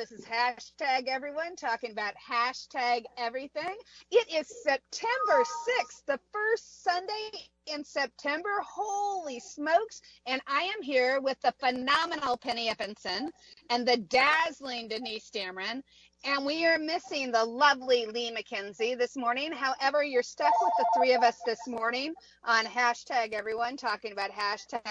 This 0.00 0.12
is 0.12 0.24
hashtag 0.24 1.08
everyone 1.08 1.56
talking 1.56 1.90
about 1.90 2.14
hashtag 2.16 3.02
everything. 3.18 3.76
It 4.10 4.32
is 4.32 4.50
September 4.62 5.44
6th, 5.44 6.06
the 6.06 6.18
first 6.32 6.82
Sunday 6.82 7.30
in 7.66 7.84
September. 7.84 8.62
Holy 8.66 9.38
smokes. 9.40 10.00
And 10.24 10.40
I 10.46 10.62
am 10.62 10.80
here 10.80 11.20
with 11.20 11.38
the 11.42 11.52
phenomenal 11.60 12.38
Penny 12.38 12.70
Eppenson 12.70 13.28
and 13.68 13.86
the 13.86 13.98
dazzling 13.98 14.88
Denise 14.88 15.30
Dameron. 15.30 15.82
And 16.22 16.44
we 16.44 16.66
are 16.66 16.78
missing 16.78 17.32
the 17.32 17.42
lovely 17.42 18.04
Lee 18.04 18.30
McKenzie 18.30 18.96
this 18.96 19.16
morning. 19.16 19.52
However, 19.52 20.04
you're 20.04 20.22
stuck 20.22 20.52
with 20.60 20.72
the 20.78 20.84
three 20.94 21.14
of 21.14 21.22
us 21.22 21.38
this 21.46 21.66
morning 21.66 22.12
on 22.44 22.66
hashtag 22.66 23.32
everyone 23.32 23.78
talking 23.78 24.12
about 24.12 24.30
hashtag 24.30 24.82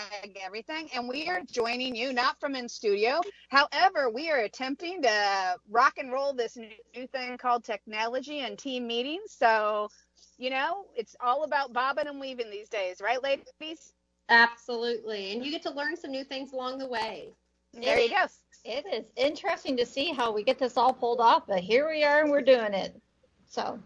everything. 0.43 0.89
And 0.95 1.07
we 1.07 1.29
are 1.29 1.41
joining 1.52 1.95
you 1.95 2.13
not 2.13 2.39
from 2.39 2.55
in 2.55 2.67
studio. 2.67 3.21
However, 3.49 4.09
we 4.09 4.31
are 4.31 4.39
attempting 4.39 5.03
to 5.03 5.55
rock 5.69 5.99
and 5.99 6.11
roll 6.11 6.33
this 6.33 6.57
new 6.57 7.07
thing 7.07 7.38
called 7.38 7.63
technology 7.63 8.39
and 8.39 8.57
team 8.57 8.88
meetings. 8.88 9.31
So, 9.38 9.89
you 10.39 10.49
know, 10.49 10.85
it's 10.95 11.16
all 11.21 11.43
about 11.43 11.73
bobbing 11.73 12.07
and 12.07 12.19
weaving 12.19 12.49
these 12.49 12.69
days, 12.69 13.02
right, 13.02 13.21
ladies? 13.21 13.93
Absolutely. 14.30 15.33
And 15.33 15.45
you 15.45 15.52
get 15.52 15.61
to 15.63 15.71
learn 15.71 15.95
some 15.95 16.09
new 16.09 16.23
things 16.23 16.53
along 16.53 16.80
the 16.80 16.88
way. 16.88 17.30
There 17.73 17.99
you 17.99 18.09
go. 18.09 18.25
It 18.65 18.85
is 18.91 19.05
interesting 19.15 19.77
to 19.77 19.85
see 19.85 20.11
how 20.11 20.31
we 20.31 20.43
get 20.43 20.59
this 20.59 20.77
all 20.77 20.93
pulled 20.93 21.19
off, 21.19 21.47
but 21.47 21.59
here 21.59 21.89
we 21.89 22.03
are 22.03 22.21
and 22.21 22.29
we're 22.31 22.41
doing 22.41 22.73
it. 22.73 22.99
So 23.45 23.79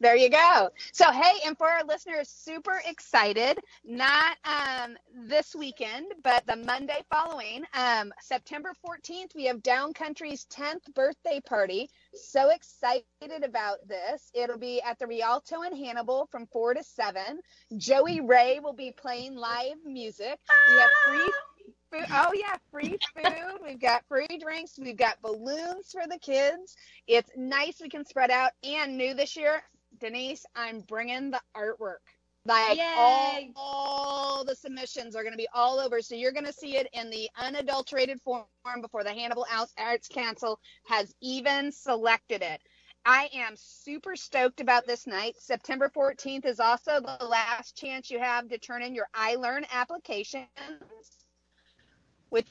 there 0.00 0.16
you 0.16 0.30
go. 0.30 0.70
So 0.92 1.10
hey, 1.10 1.34
and 1.44 1.56
for 1.56 1.68
our 1.68 1.84
listeners, 1.84 2.28
super 2.28 2.80
excited. 2.86 3.58
Not 3.84 4.36
um, 4.44 4.96
this 5.26 5.54
weekend, 5.54 6.06
but 6.22 6.46
the 6.46 6.56
Monday 6.56 7.02
following, 7.10 7.64
um, 7.74 8.12
September 8.20 8.72
14th, 8.86 9.34
we 9.34 9.44
have 9.46 9.62
Down 9.62 9.92
Country's 9.92 10.46
10th 10.46 10.92
birthday 10.94 11.40
party. 11.44 11.90
So 12.14 12.50
excited 12.50 13.44
about 13.44 13.78
this. 13.86 14.30
It'll 14.34 14.58
be 14.58 14.80
at 14.82 14.98
the 14.98 15.06
Rialto 15.06 15.62
in 15.62 15.76
Hannibal 15.76 16.28
from 16.30 16.46
four 16.46 16.74
to 16.74 16.82
seven. 16.82 17.40
Joey 17.76 18.20
Ray 18.20 18.60
will 18.60 18.72
be 18.72 18.92
playing 18.92 19.34
live 19.34 19.76
music. 19.84 20.38
We 20.70 20.74
have 20.78 20.90
free 21.06 21.32
food. 21.90 22.06
Oh 22.10 22.32
yeah, 22.34 22.56
free 22.70 22.96
food. 23.14 23.58
We've 23.64 23.80
got 23.80 24.04
free 24.08 24.26
drinks. 24.40 24.78
We've 24.78 24.96
got 24.96 25.20
balloons 25.22 25.90
for 25.92 26.02
the 26.08 26.18
kids. 26.18 26.76
It's 27.06 27.30
nice. 27.36 27.80
We 27.80 27.88
can 27.88 28.04
spread 28.04 28.30
out. 28.30 28.52
And 28.62 28.96
new 28.96 29.14
this 29.14 29.36
year, 29.36 29.62
Denise, 30.00 30.44
I'm 30.54 30.80
bringing 30.80 31.30
the 31.30 31.40
artwork. 31.56 32.04
Like 32.44 32.78
all, 32.96 33.40
all 33.56 34.44
the 34.44 34.54
submissions 34.54 35.14
are 35.14 35.22
going 35.22 35.34
to 35.34 35.38
be 35.38 35.48
all 35.52 35.78
over. 35.78 36.00
So 36.00 36.14
you're 36.14 36.32
going 36.32 36.46
to 36.46 36.52
see 36.52 36.76
it 36.76 36.88
in 36.94 37.10
the 37.10 37.28
unadulterated 37.36 38.20
form 38.22 38.46
before 38.80 39.04
the 39.04 39.12
Hannibal 39.12 39.46
Arts 39.76 40.08
Council 40.08 40.58
has 40.86 41.14
even 41.20 41.70
selected 41.72 42.42
it. 42.42 42.62
I 43.04 43.28
am 43.34 43.54
super 43.56 44.16
stoked 44.16 44.60
about 44.60 44.86
this 44.86 45.06
night. 45.06 45.34
September 45.38 45.90
14th 45.94 46.46
is 46.46 46.60
also 46.60 47.00
the 47.00 47.24
last 47.26 47.76
chance 47.76 48.10
you 48.10 48.18
have 48.18 48.48
to 48.48 48.58
turn 48.58 48.82
in 48.82 48.94
your 48.94 49.08
iLearn 49.14 49.64
applications 49.70 50.48
which 52.30 52.48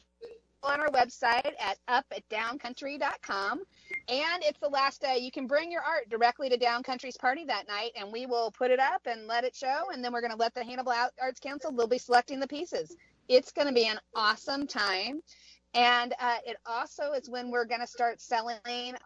on 0.64 0.80
our 0.82 0.90
website 0.90 1.54
at 1.60 1.78
up 1.88 2.06
at 2.12 2.28
downcountry.com. 2.30 3.62
And 4.10 4.44
it's 4.44 4.60
the 4.60 4.70
last 4.70 5.02
day. 5.02 5.18
You 5.18 5.32
can 5.32 5.48
bring 5.48 5.72
your 5.72 5.82
art 5.82 6.10
directly 6.10 6.50
to 6.50 6.58
Downcountry's 6.58 7.18
party 7.18 7.46
that 7.46 7.68
night, 7.68 7.92
and 7.96 8.12
we 8.12 8.26
will 8.26 8.52
put 8.52 8.72
it 8.72 8.80
up 8.80 9.02
and 9.06 9.28
let 9.28 9.44
it 9.44 9.56
show. 9.56 9.84
And 9.94 10.04
then 10.04 10.12
we're 10.12 10.22
going 10.22 10.32
to 10.32 10.38
let 10.38 10.54
the 10.54 10.64
Hannibal 10.64 10.94
Arts 11.22 11.40
Council, 11.40 11.72
they'll 11.72 11.88
be 11.88 11.98
selecting 11.98 12.40
the 12.40 12.48
pieces. 12.48 12.96
It's 13.28 13.52
going 13.52 13.68
to 13.68 13.74
be 13.74 13.88
an 13.88 14.00
awesome 14.16 14.68
time. 14.68 15.22
And 15.74 16.14
uh, 16.20 16.38
it 16.46 16.58
also 16.66 17.12
is 17.12 17.30
when 17.30 17.52
we're 17.52 17.66
going 17.66 17.82
to 17.82 17.88
start 17.88 18.22
selling 18.22 18.58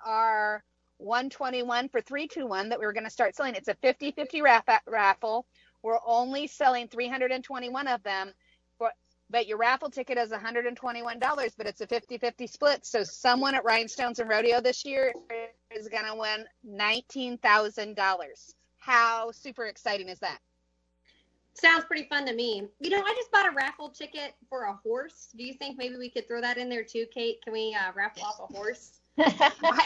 our 0.05 0.63
121 0.99 1.89
for 1.89 2.01
321 2.01 2.69
that 2.69 2.79
we 2.79 2.85
are 2.85 2.93
going 2.93 3.03
to 3.03 3.09
start 3.09 3.35
selling. 3.35 3.55
It's 3.55 3.67
a 3.67 3.75
50 3.75 4.11
50 4.11 4.41
raffle. 4.87 5.45
We're 5.83 5.97
only 6.05 6.45
selling 6.45 6.87
321 6.87 7.87
of 7.87 8.03
them 8.03 8.31
but 9.31 9.47
your 9.47 9.57
raffle 9.57 9.89
ticket 9.89 10.17
is 10.17 10.29
$121, 10.29 11.51
but 11.57 11.67
it's 11.67 11.81
a 11.81 11.87
50-50 11.87 12.49
split. 12.49 12.85
So 12.85 13.03
someone 13.03 13.55
at 13.55 13.63
Rhinestones 13.63 14.19
and 14.19 14.29
Rodeo 14.29 14.61
this 14.61 14.85
year 14.85 15.13
is 15.75 15.87
going 15.87 16.05
to 16.05 16.15
win 16.15 16.45
$19,000. 16.67 18.53
How 18.79 19.31
super 19.31 19.65
exciting 19.65 20.09
is 20.09 20.19
that? 20.19 20.39
Sounds 21.53 21.83
pretty 21.85 22.07
fun 22.07 22.25
to 22.25 22.33
me. 22.33 22.67
You 22.79 22.89
know, 22.89 23.01
I 23.05 23.13
just 23.15 23.31
bought 23.31 23.47
a 23.47 23.51
raffle 23.51 23.89
ticket 23.89 24.33
for 24.49 24.63
a 24.63 24.73
horse. 24.83 25.29
Do 25.35 25.43
you 25.43 25.53
think 25.53 25.77
maybe 25.77 25.97
we 25.97 26.09
could 26.09 26.27
throw 26.27 26.41
that 26.41 26.57
in 26.57 26.69
there 26.69 26.83
too, 26.83 27.05
Kate? 27.13 27.41
Can 27.43 27.53
we 27.53 27.75
uh, 27.75 27.91
raffle 27.93 28.23
off 28.23 28.39
a 28.39 28.53
horse? 28.53 28.99
I, 29.17 29.85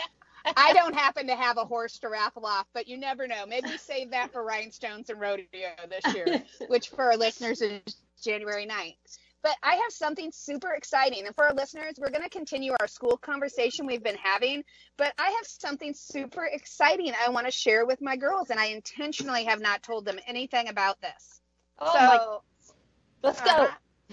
I 0.56 0.74
don't 0.74 0.94
happen 0.94 1.28
to 1.28 1.36
have 1.36 1.58
a 1.58 1.66
horse 1.66 1.98
to 2.00 2.10
raffle 2.10 2.46
off, 2.46 2.68
but 2.74 2.88
you 2.88 2.98
never 2.98 3.28
know. 3.28 3.46
Maybe 3.48 3.78
save 3.78 4.12
that 4.12 4.32
for 4.32 4.44
Rhinestones 4.44 5.10
and 5.10 5.20
Rodeo 5.20 5.70
this 5.90 6.14
year, 6.14 6.44
which 6.68 6.90
for 6.90 7.04
our 7.04 7.18
listeners 7.18 7.62
is 7.62 7.82
January 8.22 8.68
9th. 8.68 9.18
But 9.46 9.58
I 9.62 9.76
have 9.76 9.92
something 9.92 10.32
super 10.34 10.72
exciting. 10.72 11.28
And 11.28 11.36
for 11.36 11.46
our 11.46 11.54
listeners, 11.54 11.94
we're 12.00 12.10
going 12.10 12.24
to 12.24 12.30
continue 12.30 12.74
our 12.80 12.88
school 12.88 13.16
conversation 13.16 13.86
we've 13.86 14.02
been 14.02 14.18
having. 14.18 14.64
But 14.98 15.14
I 15.20 15.30
have 15.30 15.46
something 15.46 15.94
super 15.94 16.46
exciting 16.52 17.14
I 17.24 17.30
want 17.30 17.46
to 17.46 17.52
share 17.52 17.86
with 17.86 18.02
my 18.02 18.16
girls. 18.16 18.50
And 18.50 18.60
I 18.60 18.70
intentionally 18.70 19.44
have 19.44 19.62
not 19.62 19.84
told 19.84 20.04
them 20.04 20.18
anything 20.26 20.68
about 20.70 21.00
this. 21.00 21.42
Oh, 21.78 22.42
so, 22.60 22.74
let's 23.22 23.40
go. 23.42 23.68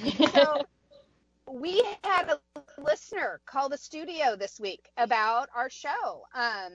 Uh, 0.05 0.27
so 0.35 0.63
we 1.51 1.83
had 2.05 2.29
a 2.29 2.39
listener 2.79 3.41
call 3.47 3.71
the 3.71 3.79
studio 3.79 4.37
this 4.37 4.61
week 4.61 4.91
about 4.99 5.49
our 5.57 5.71
show. 5.71 6.27
Um, 6.35 6.73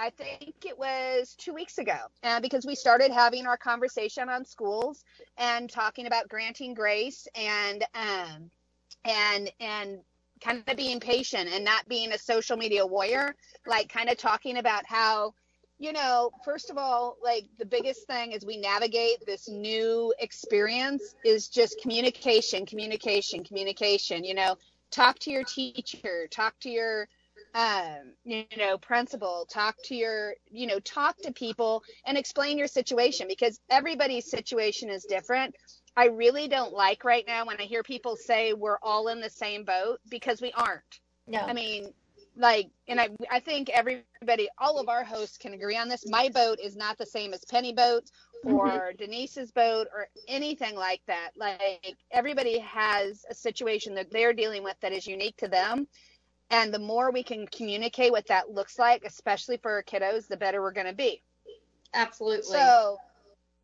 I 0.00 0.08
think 0.08 0.64
it 0.64 0.78
was 0.78 1.34
two 1.36 1.52
weeks 1.52 1.76
ago, 1.76 1.98
uh, 2.22 2.40
because 2.40 2.64
we 2.64 2.74
started 2.74 3.12
having 3.12 3.46
our 3.46 3.58
conversation 3.58 4.30
on 4.30 4.46
schools 4.46 5.04
and 5.36 5.68
talking 5.68 6.06
about 6.06 6.26
granting 6.26 6.72
grace 6.72 7.28
and 7.34 7.84
um, 7.94 8.50
and 9.04 9.52
and 9.60 9.98
kind 10.40 10.64
of 10.66 10.76
being 10.78 11.00
patient 11.00 11.50
and 11.52 11.62
not 11.62 11.86
being 11.86 12.12
a 12.12 12.18
social 12.18 12.56
media 12.56 12.86
warrior, 12.86 13.36
like 13.66 13.92
kind 13.92 14.08
of 14.08 14.16
talking 14.16 14.56
about 14.56 14.86
how 14.86 15.34
you 15.78 15.92
know, 15.92 16.30
first 16.46 16.70
of 16.70 16.78
all, 16.78 17.16
like 17.22 17.44
the 17.58 17.66
biggest 17.66 18.06
thing 18.06 18.32
as 18.32 18.44
we 18.44 18.56
navigate 18.56 19.24
this 19.26 19.50
new 19.50 20.14
experience 20.18 21.14
is 21.26 21.48
just 21.48 21.78
communication, 21.82 22.64
communication, 22.64 23.44
communication. 23.44 24.24
You 24.24 24.34
know, 24.34 24.56
talk 24.90 25.18
to 25.20 25.30
your 25.30 25.44
teacher, 25.44 26.26
talk 26.30 26.58
to 26.60 26.70
your 26.70 27.06
um, 27.54 28.12
you 28.24 28.44
know, 28.56 28.78
principal, 28.78 29.46
talk 29.50 29.76
to 29.84 29.94
your, 29.94 30.34
you 30.50 30.66
know, 30.66 30.78
talk 30.80 31.16
to 31.22 31.32
people 31.32 31.82
and 32.06 32.16
explain 32.16 32.58
your 32.58 32.68
situation 32.68 33.26
because 33.28 33.60
everybody's 33.70 34.30
situation 34.30 34.88
is 34.88 35.04
different. 35.04 35.54
I 35.96 36.06
really 36.06 36.48
don't 36.48 36.72
like 36.72 37.04
right 37.04 37.24
now 37.26 37.44
when 37.46 37.60
I 37.60 37.64
hear 37.64 37.82
people 37.82 38.16
say 38.16 38.52
we're 38.52 38.78
all 38.82 39.08
in 39.08 39.20
the 39.20 39.30
same 39.30 39.64
boat 39.64 39.98
because 40.08 40.40
we 40.40 40.52
aren't. 40.52 41.00
No. 41.26 41.40
I 41.40 41.52
mean, 41.52 41.92
like, 42.36 42.70
and 42.88 43.00
I, 43.00 43.08
I 43.30 43.40
think 43.40 43.68
everybody, 43.68 44.48
all 44.58 44.78
of 44.78 44.88
our 44.88 45.04
hosts 45.04 45.36
can 45.36 45.52
agree 45.52 45.76
on 45.76 45.88
this. 45.88 46.08
My 46.08 46.28
boat 46.28 46.58
is 46.62 46.76
not 46.76 46.96
the 46.98 47.06
same 47.06 47.34
as 47.34 47.44
Penny 47.44 47.72
boat 47.72 48.04
or 48.44 48.68
mm-hmm. 48.68 48.96
Denise's 48.96 49.50
boat 49.50 49.88
or 49.92 50.08
anything 50.28 50.74
like 50.74 51.02
that. 51.06 51.30
Like 51.36 51.96
everybody 52.10 52.58
has 52.60 53.24
a 53.28 53.34
situation 53.34 53.94
that 53.96 54.10
they're 54.10 54.32
dealing 54.32 54.62
with 54.62 54.76
that 54.80 54.92
is 54.92 55.06
unique 55.06 55.36
to 55.38 55.48
them. 55.48 55.86
And 56.50 56.74
the 56.74 56.78
more 56.78 57.12
we 57.12 57.22
can 57.22 57.46
communicate 57.46 58.10
what 58.10 58.26
that 58.26 58.50
looks 58.50 58.78
like, 58.78 59.04
especially 59.04 59.56
for 59.56 59.70
our 59.70 59.82
kiddos, 59.82 60.26
the 60.26 60.36
better 60.36 60.60
we're 60.60 60.72
going 60.72 60.88
to 60.88 60.92
be. 60.92 61.22
Absolutely. 61.94 62.42
So, 62.42 62.98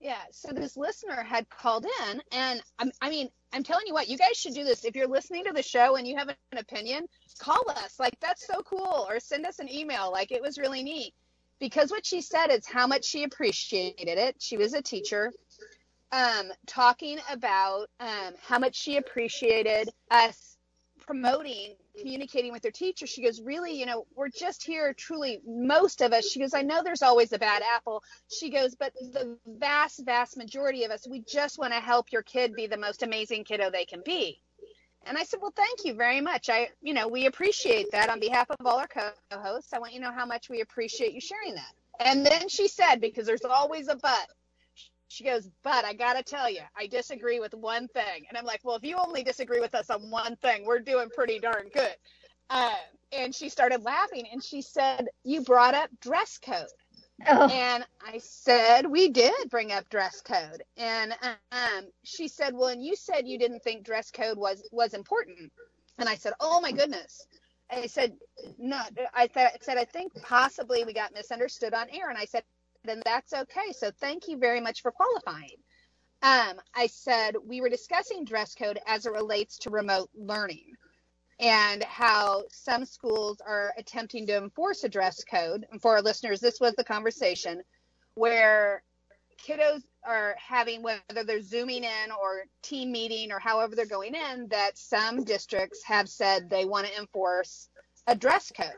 yeah. 0.01 0.23
So 0.31 0.53
this 0.53 0.77
listener 0.77 1.23
had 1.23 1.49
called 1.49 1.85
in, 1.85 2.23
and 2.31 2.63
I'm, 2.79 2.93
I 3.03 3.11
mean, 3.11 3.29
I'm 3.53 3.65
telling 3.65 3.87
you 3.87 3.93
what, 3.93 4.09
you 4.09 4.17
guys 4.17 4.37
should 4.37 4.55
do 4.55 4.63
this. 4.63 4.85
If 4.85 4.95
you're 4.95 5.09
listening 5.09 5.45
to 5.45 5.53
the 5.53 5.63
show 5.63 5.97
and 5.97 6.07
you 6.07 6.17
have 6.17 6.29
an 6.29 6.59
opinion, 6.59 7.07
call 7.39 7.65
us. 7.71 7.99
Like, 7.99 8.19
that's 8.21 8.47
so 8.47 8.63
cool. 8.63 9.07
Or 9.09 9.19
send 9.19 9.47
us 9.47 9.59
an 9.59 9.73
email. 9.73 10.13
Like, 10.13 10.31
it 10.31 10.43
was 10.43 10.59
really 10.59 10.83
neat. 10.83 11.13
Because 11.59 11.91
what 11.91 12.05
she 12.05 12.21
said 12.21 12.49
is 12.49 12.67
how 12.67 12.87
much 12.87 13.05
she 13.05 13.25
appreciated 13.25 14.19
it. 14.19 14.37
She 14.39 14.57
was 14.57 14.75
a 14.75 14.83
teacher. 14.83 15.33
Um, 16.13 16.53
talking 16.67 17.19
about 17.33 17.89
um, 17.99 18.35
how 18.41 18.59
much 18.61 18.77
she 18.77 18.97
appreciated 18.97 19.89
us 20.11 20.56
promoting 21.07 21.77
communicating 21.99 22.53
with 22.53 22.63
their 22.63 22.71
teacher, 22.71 23.07
she 23.07 23.23
goes, 23.23 23.41
Really, 23.41 23.79
you 23.79 23.87
know, 23.87 24.07
we're 24.15 24.29
just 24.29 24.63
here 24.63 24.93
truly, 24.93 25.41
most 25.47 26.03
of 26.03 26.13
us. 26.13 26.29
She 26.29 26.41
goes, 26.41 26.55
I 26.55 26.63
know 26.63 26.83
there's 26.83 27.03
always 27.03 27.33
a 27.33 27.39
bad 27.39 27.63
apple. 27.63 28.03
She 28.29 28.51
goes, 28.51 28.75
But 28.75 28.93
the 28.95 29.37
vast, 29.47 30.05
vast 30.05 30.37
majority 30.37 30.85
of 30.85 30.91
us, 30.91 31.07
we 31.09 31.21
just 31.21 31.59
want 31.59 31.73
to 31.73 31.81
help 31.81 32.13
your 32.13 32.23
kid 32.23 32.55
be 32.55 32.67
the 32.67 32.77
most 32.77 33.03
amazing 33.03 33.45
kiddo 33.45 33.71
they 33.71 33.85
can 33.85 34.03
be. 34.05 34.41
And 35.07 35.17
I 35.17 35.23
said, 35.23 35.41
Well, 35.41 35.53
thank 35.57 35.85
you 35.85 35.95
very 35.95 36.21
much. 36.21 36.51
I, 36.51 36.69
you 36.83 36.95
know, 36.95 37.09
we 37.09 37.27
appreciate 37.27 37.91
that 37.93 38.11
on 38.11 38.21
behalf 38.21 38.51
of 38.51 38.67
all 38.67 38.79
our 38.79 38.89
co 38.89 39.11
hosts. 39.33 39.73
I 39.73 39.79
want 39.79 39.93
you 39.93 40.01
to 40.01 40.07
know 40.07 40.13
how 40.13 40.27
much 40.27 40.51
we 40.51 40.61
appreciate 40.61 41.13
you 41.13 41.21
sharing 41.21 41.55
that. 41.55 41.73
And 42.01 42.27
then 42.27 42.49
she 42.49 42.69
said, 42.69 42.97
Because 43.01 43.27
there's 43.27 43.45
always 43.45 43.89
a 43.89 43.97
but, 43.97 44.27
she 45.09 45.25
goes, 45.25 45.49
but 45.65 45.85
I 45.85 45.95
got 45.95 46.15
to 46.15 46.23
tell 46.25 46.51
you, 46.51 46.63
I 46.77 46.87
disagree 46.89 47.41
with 47.41 47.55
one 47.55 47.89
thing. 47.89 48.25
And 48.29 48.39
I'm 48.39 48.45
like, 48.47 48.61
well, 48.65 48.77
if 48.77 48.85
you 48.85 48.97
only 48.97 49.23
disagree 49.25 49.61
with 49.61 49.75
us 49.75 49.91
on 49.91 50.11
one 50.11 50.37
thing, 50.37 50.65
we're 50.67 50.81
doing 50.81 51.11
pretty 51.11 51.41
darn 51.41 51.69
good. 51.75 51.95
uh, 52.51 52.75
and 53.13 53.35
she 53.35 53.49
started 53.49 53.83
laughing 53.85 54.27
and 54.33 54.43
she 54.43 54.63
said, 54.63 55.07
You 55.25 55.43
brought 55.43 55.75
up 55.75 55.91
dress 56.01 56.39
code. 56.39 56.67
Oh, 57.29 57.51
And 57.51 57.85
I 58.07 58.19
said, 58.19 58.87
We 58.87 59.11
did 59.11 59.35
bring 59.51 59.73
up 59.73 59.89
dress 59.91 60.23
code. 60.23 60.63
And 60.77 61.15
um, 61.53 61.87
she 62.05 62.29
said, 62.29 62.55
Well, 62.55 62.69
and 62.69 62.85
you 62.85 62.97
said 62.97 63.27
you 63.29 63.39
didn't 63.39 63.63
think 63.65 63.85
dress 63.85 64.11
code 64.11 64.39
was, 64.39 64.65
was 64.73 64.95
important. 64.95 65.53
And 65.99 66.09
I 66.09 66.17
said, 66.17 66.35
Oh 66.41 66.61
my 66.61 66.73
goodness. 66.73 67.27
I 67.71 67.87
said, 67.87 68.15
No, 68.59 68.81
I 69.15 69.29
th- 69.29 69.51
said, 69.63 69.79
I 69.79 69.85
think 69.85 70.13
possibly 70.23 70.85
we 70.85 70.95
got 70.95 71.15
misunderstood 71.15 71.75
on 71.75 71.89
air. 71.91 72.11
And 72.11 72.19
I 72.19 72.27
said, 72.27 72.45
Then 72.87 73.03
that's 73.05 73.33
okay. 73.33 73.73
So 73.73 73.91
thank 74.01 74.29
you 74.29 74.39
very 74.39 74.61
much 74.61 74.83
for 74.83 74.93
qualifying. 74.93 75.57
Um, 76.23 76.61
I 76.75 76.87
said, 76.87 77.37
We 77.45 77.61
were 77.61 77.69
discussing 77.69 78.25
dress 78.25 78.55
code 78.55 78.79
as 78.87 79.07
it 79.07 79.13
relates 79.13 79.59
to 79.59 79.71
remote 79.71 80.09
learning 80.15 80.73
and 81.39 81.83
how 81.85 82.45
some 82.51 82.85
schools 82.85 83.41
are 83.47 83.75
attempting 83.77 84.27
to 84.27 84.37
enforce 84.39 84.85
a 84.85 84.89
dress 84.89 85.23
code. 85.25 85.67
And 85.71 85.81
for 85.81 85.97
our 85.97 86.03
listeners, 86.03 86.41
this 86.41 86.61
was 86.61 86.75
the 86.75 86.85
conversation 86.85 87.63
where 88.15 88.83
kiddos 89.47 89.83
are 90.03 90.35
having, 90.39 90.83
whether 90.83 91.25
they're 91.25 91.43
zooming 91.43 91.85
in 91.85 92.11
or 92.19 92.45
team 92.63 92.91
meeting 92.91 93.33
or 93.33 93.39
however 93.39 93.77
they're 93.77 93.87
going 93.87 94.15
in, 94.15 94.49
that 94.49 94.79
some 94.79 95.25
districts 95.25 95.83
have 95.85 96.09
said 96.09 96.49
they 96.49 96.65
want 96.65 96.87
to 96.87 96.99
enforce 96.99 97.69
a 98.07 98.15
dress 98.15 98.51
code. 98.57 98.71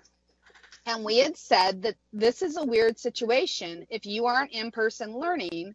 And 0.88 1.04
we 1.04 1.18
had 1.18 1.36
said 1.36 1.82
that 1.82 1.96
this 2.14 2.40
is 2.40 2.56
a 2.56 2.64
weird 2.64 2.98
situation 2.98 3.86
if 3.90 4.06
you 4.06 4.24
aren't 4.24 4.52
in 4.52 4.70
person 4.70 5.12
learning 5.18 5.74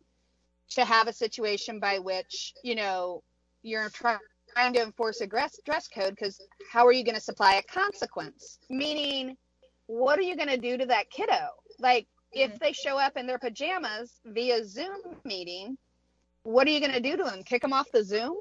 to 0.71 0.83
have 0.83 1.07
a 1.07 1.13
situation 1.13 1.79
by 1.79 1.99
which, 1.99 2.55
you 2.63 2.73
know, 2.73 3.21
you're 3.61 3.89
trying 3.89 4.17
trying 4.53 4.73
to 4.73 4.81
enforce 4.81 5.21
a 5.21 5.27
dress, 5.27 5.59
dress 5.65 5.87
code 5.87 6.15
because 6.15 6.41
how 6.71 6.85
are 6.87 6.91
you 6.91 7.03
going 7.03 7.15
to 7.15 7.21
supply 7.21 7.55
a 7.55 7.63
consequence? 7.63 8.57
Meaning, 8.71 9.37
what 9.85 10.17
are 10.17 10.23
you 10.23 10.35
going 10.35 10.49
to 10.49 10.57
do 10.57 10.77
to 10.77 10.85
that 10.87 11.11
kiddo? 11.11 11.47
Like, 11.79 12.07
if 12.31 12.57
they 12.57 12.71
show 12.71 12.97
up 12.97 13.15
in 13.15 13.27
their 13.27 13.37
pajamas 13.37 14.19
via 14.25 14.65
Zoom 14.65 14.97
meeting, 15.23 15.77
what 16.41 16.67
are 16.67 16.71
you 16.71 16.79
going 16.79 16.91
to 16.91 16.99
do 16.99 17.17
to 17.17 17.23
them? 17.23 17.43
Kick 17.43 17.61
them 17.61 17.73
off 17.73 17.91
the 17.91 18.03
Zoom? 18.03 18.35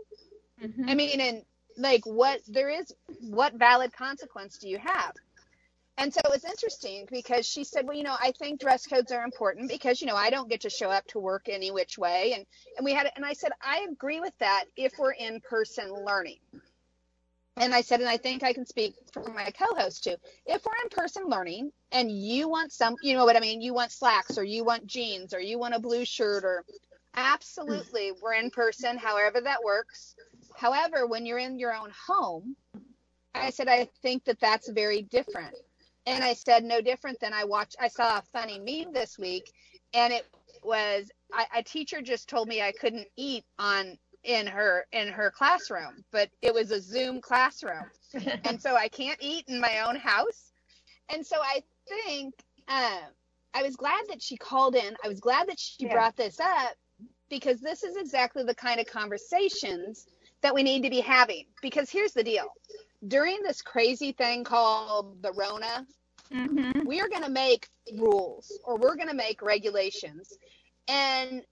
mhm. 0.62 0.88
I 0.88 0.94
mean, 0.94 1.20
and 1.20 1.42
like, 1.76 2.06
what 2.06 2.40
there 2.48 2.70
is, 2.70 2.94
what 3.20 3.54
valid 3.54 3.92
consequence 3.92 4.56
do 4.56 4.68
you 4.68 4.78
have? 4.78 5.12
And 5.98 6.12
so 6.12 6.20
it 6.24 6.30
was 6.30 6.44
interesting 6.44 7.06
because 7.10 7.46
she 7.46 7.64
said, 7.64 7.86
well, 7.86 7.96
you 7.96 8.02
know, 8.02 8.16
I 8.18 8.32
think 8.38 8.60
dress 8.60 8.86
codes 8.86 9.12
are 9.12 9.24
important 9.24 9.68
because, 9.68 10.00
you 10.00 10.06
know, 10.06 10.16
I 10.16 10.30
don't 10.30 10.48
get 10.48 10.62
to 10.62 10.70
show 10.70 10.90
up 10.90 11.06
to 11.08 11.18
work 11.18 11.48
any 11.48 11.70
which 11.70 11.98
way. 11.98 12.32
And, 12.34 12.46
and 12.76 12.84
we 12.84 12.92
had, 12.92 13.10
and 13.14 13.24
I 13.24 13.34
said, 13.34 13.52
I 13.60 13.86
agree 13.90 14.20
with 14.20 14.36
that 14.38 14.64
if 14.76 14.94
we're 14.98 15.12
in 15.12 15.40
person 15.40 15.92
learning. 15.92 16.38
And 17.58 17.74
I 17.74 17.82
said, 17.82 18.00
and 18.00 18.08
I 18.08 18.16
think 18.16 18.42
I 18.42 18.54
can 18.54 18.64
speak 18.64 18.94
for 19.12 19.28
my 19.28 19.50
co-host 19.50 20.04
too. 20.04 20.16
If 20.46 20.64
we're 20.64 20.82
in 20.82 20.88
person 20.88 21.26
learning 21.26 21.70
and 21.92 22.10
you 22.10 22.48
want 22.48 22.72
some, 22.72 22.96
you 23.02 23.14
know 23.14 23.26
what 23.26 23.36
I 23.36 23.40
mean? 23.40 23.60
You 23.60 23.74
want 23.74 23.92
slacks 23.92 24.38
or 24.38 24.44
you 24.44 24.64
want 24.64 24.86
jeans 24.86 25.34
or 25.34 25.40
you 25.40 25.58
want 25.58 25.74
a 25.74 25.78
blue 25.78 26.06
shirt 26.06 26.44
or 26.44 26.64
absolutely 27.14 28.12
we're 28.22 28.32
in 28.32 28.50
person, 28.50 28.96
however 28.96 29.42
that 29.42 29.62
works. 29.62 30.14
However, 30.56 31.06
when 31.06 31.26
you're 31.26 31.38
in 31.38 31.58
your 31.58 31.74
own 31.74 31.92
home, 32.06 32.56
I 33.34 33.50
said, 33.50 33.68
I 33.68 33.88
think 34.00 34.24
that 34.24 34.40
that's 34.40 34.70
very 34.70 35.02
different. 35.02 35.54
And 36.06 36.24
I 36.24 36.34
said, 36.34 36.64
no 36.64 36.80
different 36.80 37.20
than 37.20 37.32
I 37.32 37.44
watched, 37.44 37.76
I 37.80 37.88
saw 37.88 38.18
a 38.18 38.22
funny 38.32 38.58
meme 38.58 38.92
this 38.92 39.18
week 39.18 39.52
and 39.94 40.12
it 40.12 40.26
was, 40.62 41.10
I, 41.32 41.46
a 41.58 41.62
teacher 41.62 42.02
just 42.02 42.28
told 42.28 42.48
me 42.48 42.62
I 42.62 42.72
couldn't 42.72 43.06
eat 43.16 43.44
on, 43.58 43.98
in 44.24 44.46
her, 44.46 44.86
in 44.92 45.08
her 45.08 45.30
classroom, 45.30 46.04
but 46.12 46.28
it 46.42 46.52
was 46.54 46.70
a 46.70 46.80
Zoom 46.80 47.20
classroom. 47.20 47.84
and 48.44 48.60
so 48.60 48.76
I 48.76 48.88
can't 48.88 49.18
eat 49.20 49.44
in 49.48 49.60
my 49.60 49.80
own 49.80 49.96
house. 49.96 50.52
And 51.08 51.24
so 51.26 51.36
I 51.40 51.62
think, 51.88 52.34
uh, 52.68 53.00
I 53.54 53.62
was 53.62 53.76
glad 53.76 54.04
that 54.08 54.22
she 54.22 54.36
called 54.36 54.74
in. 54.76 54.96
I 55.04 55.08
was 55.08 55.20
glad 55.20 55.48
that 55.48 55.60
she 55.60 55.84
Yeah. 55.84 55.92
brought 55.92 56.16
this 56.16 56.40
up 56.40 56.74
because 57.28 57.60
this 57.60 57.82
is 57.82 57.96
exactly 57.96 58.44
the 58.44 58.54
kind 58.54 58.80
of 58.80 58.86
conversations 58.86 60.06
that 60.42 60.54
we 60.54 60.62
need 60.62 60.82
to 60.82 60.90
be 60.90 61.00
having. 61.00 61.46
Because 61.60 61.90
here's 61.90 62.12
the 62.12 62.24
deal 62.24 62.46
during 63.08 63.42
this 63.42 63.62
crazy 63.62 64.12
thing 64.12 64.44
called 64.44 65.22
the 65.22 65.32
Rona, 65.32 65.86
Mhm. 66.30 66.84
we 66.86 67.00
are 67.00 67.08
going 67.08 67.22
to 67.22 67.28
make 67.30 67.68
rules 67.94 68.58
or 68.64 68.76
we're 68.76 68.94
going 68.94 69.08
to 69.08 69.14
make 69.14 69.42
regulations. 69.42 70.38
And 70.88 71.44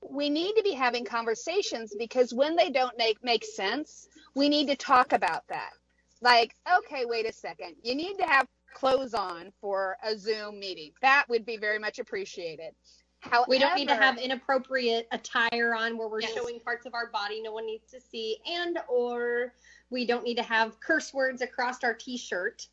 we 0.00 0.30
need 0.30 0.54
to 0.54 0.62
be 0.62 0.72
having 0.72 1.04
conversations 1.04 1.94
because 1.98 2.32
when 2.32 2.54
they 2.56 2.70
don't 2.70 2.96
make, 2.98 3.22
make 3.24 3.44
sense, 3.44 4.08
we 4.34 4.48
need 4.48 4.68
to 4.68 4.76
talk 4.76 5.12
about 5.12 5.46
that. 5.48 5.72
Like, 6.20 6.54
okay, 6.78 7.04
wait 7.04 7.26
a 7.26 7.32
second. 7.32 7.76
You 7.82 7.94
need 7.94 8.18
to 8.18 8.26
have 8.26 8.46
clothes 8.74 9.14
on 9.14 9.52
for 9.60 9.96
a 10.02 10.16
Zoom 10.16 10.58
meeting. 10.58 10.92
That 11.00 11.28
would 11.28 11.44
be 11.44 11.56
very 11.56 11.78
much 11.78 11.98
appreciated. 11.98 12.74
However, 13.20 13.46
We 13.48 13.58
don't 13.58 13.74
need 13.74 13.88
to 13.88 13.96
have 13.96 14.18
inappropriate 14.18 15.08
attire 15.10 15.74
on 15.74 15.96
where 15.96 16.06
we're 16.08 16.20
Yes. 16.20 16.34
showing 16.34 16.60
parts 16.60 16.86
of 16.86 16.94
our 16.94 17.08
body 17.08 17.40
no 17.40 17.52
one 17.52 17.66
needs 17.66 17.90
to 17.90 18.00
see, 18.00 18.38
and 18.46 18.78
or 18.88 19.54
we 19.90 20.06
don't 20.06 20.24
need 20.24 20.36
to 20.36 20.42
have 20.42 20.80
curse 20.80 21.12
words 21.14 21.42
across 21.42 21.82
our 21.84 21.94
T-shirt. 21.94 22.68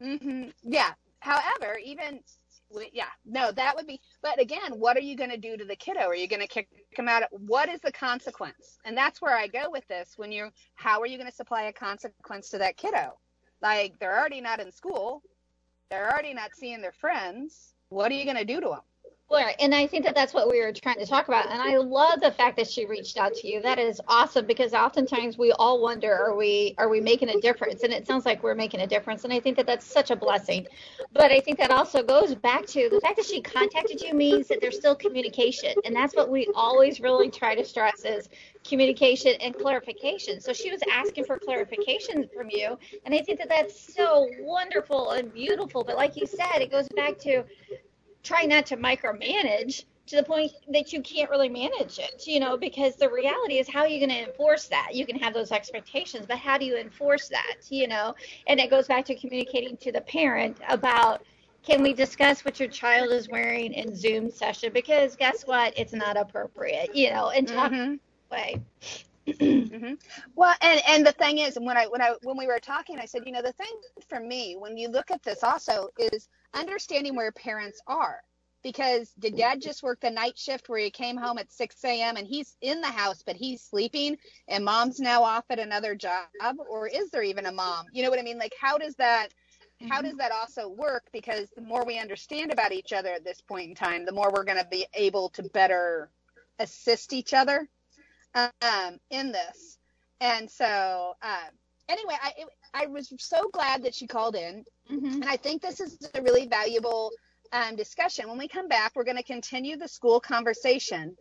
hmm 0.00 0.48
Yeah. 0.62 0.92
However, 1.20 1.78
even 1.84 2.20
yeah, 2.92 3.06
no, 3.24 3.50
that 3.52 3.74
would 3.74 3.86
be. 3.86 4.00
But 4.22 4.40
again, 4.40 4.78
what 4.78 4.96
are 4.96 5.00
you 5.00 5.16
going 5.16 5.30
to 5.30 5.36
do 5.36 5.56
to 5.56 5.64
the 5.64 5.76
kiddo? 5.76 6.00
Are 6.02 6.14
you 6.14 6.28
going 6.28 6.40
to 6.40 6.46
kick 6.46 6.68
him 6.90 7.08
out? 7.08 7.24
What 7.32 7.68
is 7.68 7.80
the 7.80 7.92
consequence? 7.92 8.78
And 8.84 8.96
that's 8.96 9.20
where 9.20 9.36
I 9.36 9.46
go 9.48 9.70
with 9.70 9.86
this. 9.88 10.14
When 10.16 10.30
you're, 10.30 10.50
how 10.74 11.00
are 11.00 11.06
you 11.06 11.18
going 11.18 11.28
to 11.28 11.34
supply 11.34 11.62
a 11.64 11.72
consequence 11.72 12.48
to 12.50 12.58
that 12.58 12.76
kiddo? 12.76 13.18
Like 13.60 13.98
they're 13.98 14.18
already 14.18 14.40
not 14.40 14.60
in 14.60 14.72
school, 14.72 15.22
they're 15.90 16.10
already 16.10 16.32
not 16.32 16.54
seeing 16.54 16.80
their 16.80 16.92
friends. 16.92 17.74
What 17.90 18.10
are 18.12 18.14
you 18.14 18.24
going 18.24 18.36
to 18.36 18.44
do 18.44 18.60
to 18.60 18.68
them? 18.68 18.80
Well, 19.30 19.48
and 19.60 19.72
I 19.72 19.86
think 19.86 20.04
that 20.06 20.16
that's 20.16 20.34
what 20.34 20.50
we 20.50 20.60
were 20.60 20.72
trying 20.72 20.98
to 20.98 21.06
talk 21.06 21.28
about. 21.28 21.48
And 21.52 21.62
I 21.62 21.76
love 21.76 22.20
the 22.20 22.32
fact 22.32 22.56
that 22.56 22.68
she 22.68 22.84
reached 22.84 23.16
out 23.16 23.32
to 23.34 23.46
you. 23.46 23.62
That 23.62 23.78
is 23.78 24.00
awesome 24.08 24.44
because 24.44 24.74
oftentimes 24.74 25.38
we 25.38 25.52
all 25.52 25.80
wonder, 25.80 26.12
are 26.12 26.34
we 26.34 26.74
are 26.78 26.88
we 26.88 27.00
making 27.00 27.28
a 27.28 27.40
difference? 27.40 27.84
And 27.84 27.92
it 27.92 28.08
sounds 28.08 28.26
like 28.26 28.42
we're 28.42 28.56
making 28.56 28.80
a 28.80 28.88
difference. 28.88 29.22
And 29.22 29.32
I 29.32 29.38
think 29.38 29.56
that 29.58 29.66
that's 29.68 29.86
such 29.86 30.10
a 30.10 30.16
blessing. 30.16 30.66
But 31.12 31.30
I 31.30 31.38
think 31.38 31.58
that 31.58 31.70
also 31.70 32.02
goes 32.02 32.34
back 32.34 32.66
to 32.66 32.88
the 32.90 33.00
fact 33.00 33.18
that 33.18 33.24
she 33.24 33.40
contacted 33.40 34.00
you 34.00 34.14
means 34.14 34.48
that 34.48 34.60
there's 34.60 34.76
still 34.76 34.96
communication, 34.96 35.74
and 35.84 35.94
that's 35.94 36.16
what 36.16 36.28
we 36.28 36.48
always 36.56 36.98
really 37.00 37.30
try 37.30 37.54
to 37.54 37.64
stress 37.64 38.04
is 38.04 38.30
communication 38.64 39.34
and 39.40 39.56
clarification. 39.56 40.40
So 40.40 40.52
she 40.52 40.72
was 40.72 40.80
asking 40.92 41.26
for 41.26 41.38
clarification 41.38 42.28
from 42.34 42.50
you, 42.50 42.76
and 43.04 43.14
I 43.14 43.18
think 43.18 43.38
that 43.38 43.48
that's 43.48 43.94
so 43.94 44.28
wonderful 44.40 45.12
and 45.12 45.32
beautiful. 45.32 45.84
But 45.84 45.96
like 45.96 46.16
you 46.16 46.26
said, 46.26 46.62
it 46.62 46.72
goes 46.72 46.88
back 46.96 47.16
to 47.20 47.44
try 48.22 48.42
not 48.42 48.66
to 48.66 48.76
micromanage 48.76 49.84
to 50.06 50.16
the 50.16 50.22
point 50.22 50.52
that 50.68 50.92
you 50.92 51.00
can't 51.02 51.30
really 51.30 51.48
manage 51.48 51.98
it, 51.98 52.26
you 52.26 52.40
know, 52.40 52.56
because 52.56 52.96
the 52.96 53.08
reality 53.08 53.58
is 53.58 53.68
how 53.68 53.80
are 53.80 53.88
you 53.88 54.04
going 54.04 54.10
to 54.10 54.28
enforce 54.28 54.66
that? 54.66 54.90
You 54.92 55.06
can 55.06 55.16
have 55.18 55.32
those 55.32 55.52
expectations, 55.52 56.26
but 56.26 56.36
how 56.38 56.58
do 56.58 56.64
you 56.64 56.76
enforce 56.76 57.28
that, 57.28 57.58
you 57.68 57.86
know? 57.86 58.14
And 58.48 58.58
it 58.58 58.70
goes 58.70 58.88
back 58.88 59.04
to 59.06 59.14
communicating 59.14 59.76
to 59.78 59.92
the 59.92 60.00
parent 60.00 60.58
about 60.68 61.22
can 61.62 61.82
we 61.82 61.92
discuss 61.92 62.44
what 62.44 62.58
your 62.58 62.68
child 62.68 63.12
is 63.12 63.28
wearing 63.28 63.72
in 63.72 63.94
Zoom 63.94 64.30
session? 64.30 64.72
Because 64.72 65.14
guess 65.14 65.46
what? 65.46 65.78
It's 65.78 65.92
not 65.92 66.16
appropriate, 66.16 66.94
you 66.94 67.10
know, 67.10 67.30
and 67.30 67.46
talk 67.46 67.70
Mhm. 67.70 68.00
way. 68.30 68.60
Hmm 69.38 69.94
Well, 70.34 70.54
and 70.62 70.80
and 70.88 71.06
the 71.06 71.12
thing 71.12 71.38
is, 71.38 71.56
when 71.60 71.76
I 71.76 71.86
when 71.86 72.02
I 72.02 72.14
when 72.22 72.36
we 72.36 72.46
were 72.46 72.58
talking, 72.60 72.98
I 72.98 73.06
said, 73.06 73.22
you 73.26 73.32
know, 73.32 73.42
the 73.42 73.52
thing 73.52 73.72
for 74.08 74.20
me 74.20 74.56
when 74.58 74.76
you 74.76 74.88
look 74.88 75.10
at 75.10 75.22
this 75.22 75.42
also 75.44 75.88
is 75.98 76.28
understanding 76.54 77.16
where 77.16 77.32
parents 77.32 77.80
are. 77.86 78.20
Because 78.62 79.12
did 79.18 79.36
dad 79.36 79.62
just 79.62 79.82
work 79.82 80.00
the 80.00 80.10
night 80.10 80.36
shift 80.38 80.68
where 80.68 80.80
he 80.80 80.90
came 80.90 81.16
home 81.16 81.38
at 81.38 81.50
6 81.50 82.02
a.m. 82.02 82.16
and 82.16 82.26
he's 82.26 82.56
in 82.60 82.82
the 82.82 82.88
house, 82.88 83.22
but 83.24 83.36
he's 83.36 83.62
sleeping 83.62 84.18
and 84.48 84.64
mom's 84.66 85.00
now 85.00 85.22
off 85.22 85.44
at 85.50 85.58
another 85.58 85.94
job? 85.94 86.26
Or 86.68 86.86
is 86.86 87.10
there 87.10 87.22
even 87.22 87.46
a 87.46 87.52
mom? 87.52 87.86
You 87.92 88.02
know 88.02 88.10
what 88.10 88.18
I 88.18 88.22
mean? 88.22 88.38
Like, 88.38 88.54
how 88.60 88.76
does 88.76 88.96
that, 88.96 89.28
how 89.88 90.02
does 90.02 90.16
that 90.18 90.32
also 90.32 90.68
work? 90.68 91.04
Because 91.12 91.48
the 91.56 91.62
more 91.62 91.86
we 91.86 91.98
understand 91.98 92.52
about 92.52 92.72
each 92.72 92.92
other 92.92 93.08
at 93.10 93.24
this 93.24 93.40
point 93.40 93.70
in 93.70 93.74
time, 93.74 94.04
the 94.04 94.12
more 94.12 94.30
we're 94.30 94.44
going 94.44 94.58
to 94.58 94.68
be 94.70 94.86
able 94.92 95.30
to 95.30 95.42
better 95.44 96.10
assist 96.58 97.14
each 97.14 97.32
other 97.32 97.66
um, 98.34 98.98
in 99.10 99.32
this. 99.32 99.78
And 100.20 100.50
so, 100.50 101.14
um, 101.22 101.50
anyway, 101.88 102.14
I 102.22 102.32
it, 102.36 102.48
I 102.74 102.86
was 102.86 103.12
so 103.18 103.48
glad 103.52 103.82
that 103.84 103.94
she 103.94 104.06
called 104.06 104.36
in, 104.36 104.64
Mhm. 104.90 105.14
and 105.14 105.24
I 105.24 105.36
think 105.36 105.62
this 105.62 105.80
is 105.80 105.98
a 106.14 106.22
really 106.22 106.46
valuable 106.46 107.10
um, 107.52 107.74
discussion. 107.74 108.28
When 108.28 108.38
we 108.38 108.48
come 108.48 108.68
back, 108.68 108.92
we're 108.94 109.04
going 109.04 109.16
to 109.16 109.22
continue 109.22 109.76
the 109.76 109.88
school 109.88 110.20
conversation 110.20 111.16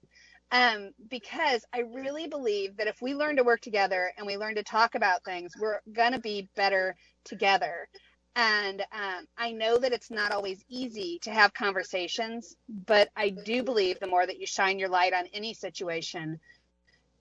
um, 0.52 0.92
because 1.10 1.66
I 1.74 1.80
really 1.80 2.28
believe 2.28 2.78
that 2.78 2.88
if 2.88 3.02
we 3.02 3.16
learn 3.16 3.36
to 3.38 3.44
work 3.44 3.62
together 3.62 4.12
and 4.18 4.28
we 4.28 4.38
learn 4.38 4.56
to 4.56 4.64
talk 4.64 4.96
about 4.96 5.24
things, 5.24 5.54
we're 5.60 5.80
going 5.94 6.14
to 6.14 6.20
be 6.20 6.50
better 6.56 6.96
together. 7.24 7.88
And 8.36 8.82
um, 8.92 9.26
I 9.38 9.52
know 9.52 9.78
that 9.78 9.92
it's 9.92 10.12
not 10.12 10.32
always 10.32 10.64
easy 10.70 11.20
to 11.24 11.32
have 11.32 11.54
conversations, 11.54 12.56
but 12.86 13.10
I 13.16 13.30
do 13.30 13.64
believe 13.64 14.00
the 14.00 14.08
more 14.08 14.26
that 14.26 14.40
you 14.40 14.46
shine 14.46 14.80
your 14.80 14.90
light 14.90 15.14
on 15.14 15.26
any 15.34 15.54
situation, 15.54 16.40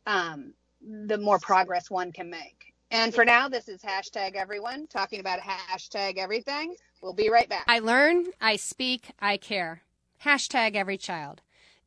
um, 0.08 0.54
the 0.80 1.18
more 1.18 1.38
progress 1.38 1.90
one 1.90 2.10
can 2.10 2.30
make. 2.30 2.74
And 2.90 3.14
for 3.14 3.24
now, 3.24 3.48
this 3.48 3.68
is 3.68 3.82
hashtag 3.82 4.34
everyone 4.34 4.86
talking 4.86 5.20
about 5.20 5.40
hashtag 5.40 6.16
everything. 6.16 6.74
We'll 7.02 7.12
be 7.12 7.28
right 7.28 7.48
back. 7.48 7.64
I 7.68 7.78
learn, 7.78 8.26
I 8.40 8.56
speak, 8.56 9.10
I 9.20 9.36
care. 9.36 9.82
Hashtag 10.24 10.74
every 10.74 10.96
child. 10.96 11.42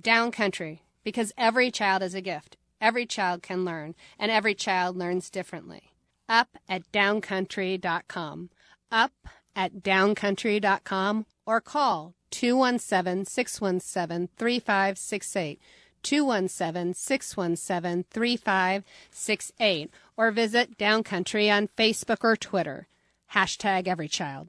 Down 0.00 0.32
country, 0.32 0.84
because 1.04 1.34
every 1.36 1.70
child 1.70 2.02
is 2.02 2.14
a 2.14 2.22
gift. 2.22 2.56
Every 2.80 3.04
child 3.04 3.42
can 3.42 3.66
learn, 3.66 3.94
and 4.18 4.30
every 4.30 4.54
child 4.54 4.96
learns 4.96 5.28
differently. 5.28 5.92
Up 6.26 6.56
at 6.70 6.90
downcountry.com. 6.90 8.48
Up 8.90 9.12
at 9.54 9.82
downcountry.com 9.82 11.26
or 11.46 11.60
call 11.60 12.14
217 12.30 13.24
617 13.26 14.28
3568. 14.36 15.60
217 16.02 16.94
617 16.94 18.04
3568 18.10 19.90
or 20.16 20.30
visit 20.30 20.76
Downcountry 20.76 21.50
on 21.54 21.68
Facebook 21.76 22.24
or 22.24 22.36
Twitter. 22.36 22.88
Hashtag 23.34 23.86
every 23.86 24.08
child. 24.08 24.48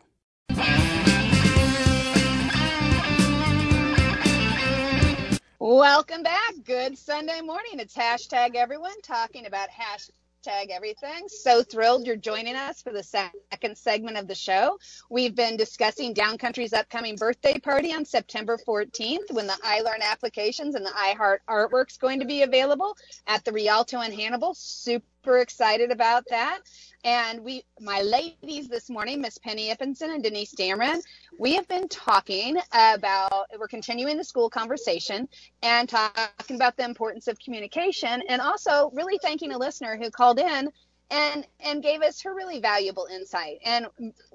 Welcome 5.60 6.24
back. 6.24 6.56
Good 6.66 6.98
Sunday 6.98 7.40
morning. 7.40 7.80
It's 7.80 7.96
hashtag 7.96 8.56
everyone 8.56 9.00
talking 9.02 9.46
about 9.46 9.70
hashtag 9.70 10.12
everything. 10.48 11.24
So 11.28 11.64
thrilled 11.64 12.06
you're 12.06 12.16
joining 12.16 12.56
us 12.56 12.82
for 12.82 12.92
the 12.92 13.04
second 13.04 13.78
segment 13.78 14.18
of 14.18 14.28
the 14.28 14.36
show. 14.36 14.78
We've 15.10 15.36
been 15.36 15.56
discussing 15.56 16.14
Downcountry's 16.14 16.74
upcoming 16.74 17.16
birthday 17.16 17.60
party 17.60 17.94
on 17.94 18.04
September 18.04 18.58
14th 18.68 19.32
when 19.32 19.48
the 19.48 19.58
iLearn 19.66 20.02
applications 20.02 20.76
and 20.76 20.86
the 20.86 20.92
iHeart 20.92 21.38
artwork's 21.48 21.98
going 21.98 22.20
to 22.20 22.26
be 22.26 22.44
available 22.44 22.98
at 23.26 23.46
the 23.46 23.52
Rialto 23.52 24.02
in 24.02 24.12
Hannibal. 24.12 24.54
Super 24.54 25.06
excited 25.32 25.92
about 25.92 26.26
that. 26.30 26.60
And 27.04 27.44
we, 27.44 27.64
my 27.80 28.02
ladies 28.02 28.68
this 28.68 28.90
morning, 28.90 29.22
Miss 29.22 29.38
Penny 29.38 29.70
Ippenson 29.70 30.14
and 30.14 30.22
Denise 30.22 30.54
Dameron, 30.54 31.02
we 31.40 31.56
have 31.56 31.68
been 31.68 31.88
talking 31.88 32.58
about, 32.74 33.48
we're 33.58 33.68
continuing 33.68 34.18
the 34.18 34.24
school 34.24 34.50
conversation 34.50 35.28
and 35.62 35.88
talking 35.88 36.56
about 36.56 36.78
the 36.78 36.84
importance 36.84 37.28
of 37.28 37.40
communication 37.40 38.22
and 38.28 38.42
also 38.42 38.92
really 38.94 39.18
thanking 39.22 39.54
a 39.54 39.58
listener 39.58 39.98
who 39.98 40.10
called 40.10 40.40
in 40.40 40.70
and 41.10 41.46
and 41.60 41.84
gave 41.84 42.02
us 42.02 42.22
her 42.22 42.34
really 42.34 42.60
valuable 42.60 43.08
insight 43.14 43.60
and 43.66 43.88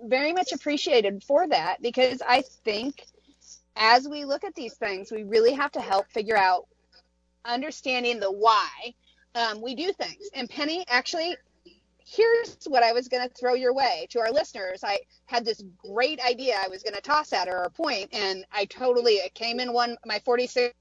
very 0.04 0.32
much 0.32 0.52
appreciated 0.52 1.24
for 1.24 1.48
that 1.48 1.80
because 1.82 2.22
I 2.26 2.42
think 2.64 3.06
as 3.74 4.06
we 4.08 4.24
look 4.24 4.44
at 4.44 4.54
these 4.54 4.74
things, 4.74 5.10
we 5.10 5.22
really 5.22 5.54
have 5.54 5.72
to 5.72 5.80
help 5.80 6.10
figure 6.10 6.36
out 6.36 6.66
understanding 7.44 8.20
the 8.20 8.30
why 8.30 8.94
um, 9.38 9.62
we 9.62 9.74
do 9.74 9.92
things. 9.92 10.28
And 10.34 10.50
Penny, 10.50 10.84
actually, 10.88 11.36
here's 12.04 12.56
what 12.66 12.82
I 12.82 12.92
was 12.92 13.08
going 13.08 13.26
to 13.26 13.34
throw 13.34 13.54
your 13.54 13.72
way 13.72 14.06
to 14.10 14.20
our 14.20 14.32
listeners. 14.32 14.82
I 14.82 14.98
had 15.26 15.44
this 15.44 15.62
great 15.78 16.20
idea 16.20 16.56
I 16.62 16.68
was 16.68 16.82
going 16.82 16.94
to 16.94 17.00
toss 17.00 17.32
at 17.32 17.48
her 17.48 17.64
or 17.64 17.70
point, 17.70 18.10
and 18.12 18.44
I 18.52 18.64
totally 18.64 19.14
it 19.14 19.34
came 19.34 19.60
in 19.60 19.72
one 19.72 19.96
my 20.04 20.18
46 20.24 20.74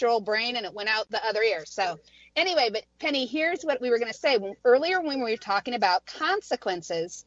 year 0.00 0.10
old 0.10 0.24
brain 0.24 0.56
and 0.56 0.66
it 0.66 0.74
went 0.74 0.88
out 0.88 1.08
the 1.10 1.24
other 1.24 1.42
ear. 1.42 1.64
So 1.64 1.98
anyway, 2.36 2.68
but 2.72 2.84
Penny, 2.98 3.26
here's 3.26 3.62
what 3.62 3.80
we 3.80 3.90
were 3.90 3.98
going 3.98 4.12
to 4.12 4.18
say 4.18 4.36
when, 4.36 4.54
earlier 4.64 5.00
when 5.00 5.22
we 5.22 5.30
were 5.30 5.36
talking 5.36 5.74
about 5.74 6.04
consequences 6.04 7.24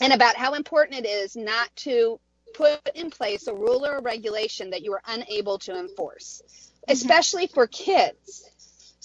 and 0.00 0.12
about 0.12 0.36
how 0.36 0.54
important 0.54 1.04
it 1.04 1.08
is 1.08 1.36
not 1.36 1.74
to 1.76 2.20
put 2.54 2.88
in 2.94 3.10
place 3.10 3.48
a 3.48 3.54
rule 3.54 3.84
or 3.84 3.96
a 3.98 4.02
regulation 4.02 4.70
that 4.70 4.82
you 4.82 4.92
are 4.92 5.02
unable 5.08 5.58
to 5.58 5.76
enforce, 5.78 6.42
especially 6.88 7.48
for 7.48 7.66
kids 7.66 8.47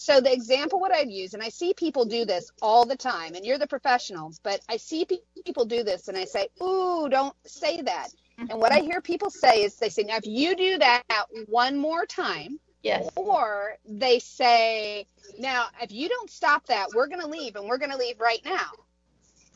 so 0.03 0.19
the 0.19 0.33
example 0.33 0.81
what 0.81 0.91
I'd 0.91 1.09
use, 1.09 1.33
and 1.33 1.41
I 1.41 1.47
see 1.47 1.73
people 1.73 2.03
do 2.03 2.25
this 2.25 2.51
all 2.61 2.85
the 2.85 2.97
time, 2.97 3.35
and 3.35 3.45
you're 3.45 3.57
the 3.57 3.67
professional, 3.67 4.33
but 4.43 4.59
I 4.67 4.75
see 4.75 5.07
people 5.45 5.63
do 5.63 5.81
this, 5.83 6.09
and 6.09 6.17
I 6.17 6.25
say, 6.25 6.49
"Ooh, 6.61 7.07
don't 7.09 7.35
say 7.45 7.81
that." 7.81 8.09
And 8.37 8.59
what 8.59 8.73
I 8.73 8.79
mm-hmm. 8.79 8.87
hear 8.87 9.01
people 9.01 9.29
say 9.29 9.63
is 9.63 9.75
they 9.77 9.87
say, 9.87 10.03
"Now, 10.03 10.17
if 10.17 10.25
you 10.25 10.55
do 10.57 10.77
that 10.79 11.03
one 11.47 11.77
more 11.77 12.05
time," 12.05 12.59
Yes. 12.81 13.09
or 13.15 13.77
they 13.87 14.19
say, 14.19 15.07
"Now, 15.39 15.67
if 15.81 15.93
you 15.93 16.09
don't 16.09 16.29
stop 16.29 16.65
that, 16.65 16.89
we're 16.93 17.07
going 17.07 17.21
to 17.21 17.27
leave, 17.27 17.55
and 17.55 17.65
we're 17.65 17.77
going 17.77 17.91
to 17.91 17.97
leave 17.97 18.19
right 18.19 18.43
now." 18.43 18.71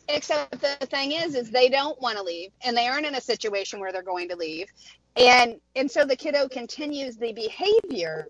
Except 0.09 0.61
the 0.61 0.85
thing 0.87 1.11
is, 1.11 1.35
is 1.35 1.49
they 1.49 1.69
don't 1.69 1.99
want 2.01 2.17
to 2.17 2.23
leave, 2.23 2.51
and 2.63 2.75
they 2.75 2.87
aren't 2.87 3.05
in 3.05 3.15
a 3.15 3.21
situation 3.21 3.79
where 3.79 3.91
they're 3.91 4.01
going 4.01 4.29
to 4.29 4.35
leave, 4.35 4.67
and 5.17 5.59
and 5.75 5.89
so 5.89 6.05
the 6.05 6.15
kiddo 6.15 6.47
continues 6.47 7.17
the 7.17 7.33
behavior 7.33 8.27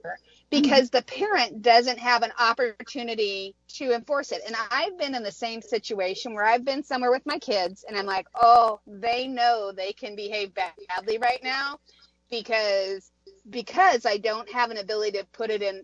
because 0.50 0.90
the 0.90 1.02
parent 1.04 1.62
doesn't 1.62 2.00
have 2.00 2.24
an 2.24 2.32
opportunity 2.40 3.54
to 3.68 3.94
enforce 3.94 4.32
it. 4.32 4.42
And 4.46 4.56
I've 4.72 4.98
been 4.98 5.14
in 5.14 5.22
the 5.22 5.32
same 5.32 5.62
situation 5.62 6.34
where 6.34 6.46
I've 6.46 6.64
been 6.64 6.84
somewhere 6.84 7.12
with 7.12 7.26
my 7.26 7.38
kids 7.38 7.84
and 7.88 7.98
I'm 7.98 8.06
like, 8.06 8.28
"Oh, 8.34 8.80
they 8.88 9.28
know 9.28 9.72
they 9.72 9.92
can 9.92 10.16
behave 10.16 10.54
badly 10.54 11.18
right 11.18 11.44
now 11.44 11.80
because 12.32 13.12
because 13.50 14.06
I 14.06 14.18
don't 14.18 14.50
have 14.52 14.72
an 14.72 14.78
ability 14.78 15.18
to 15.18 15.26
put 15.34 15.50
it 15.50 15.62
in 15.62 15.84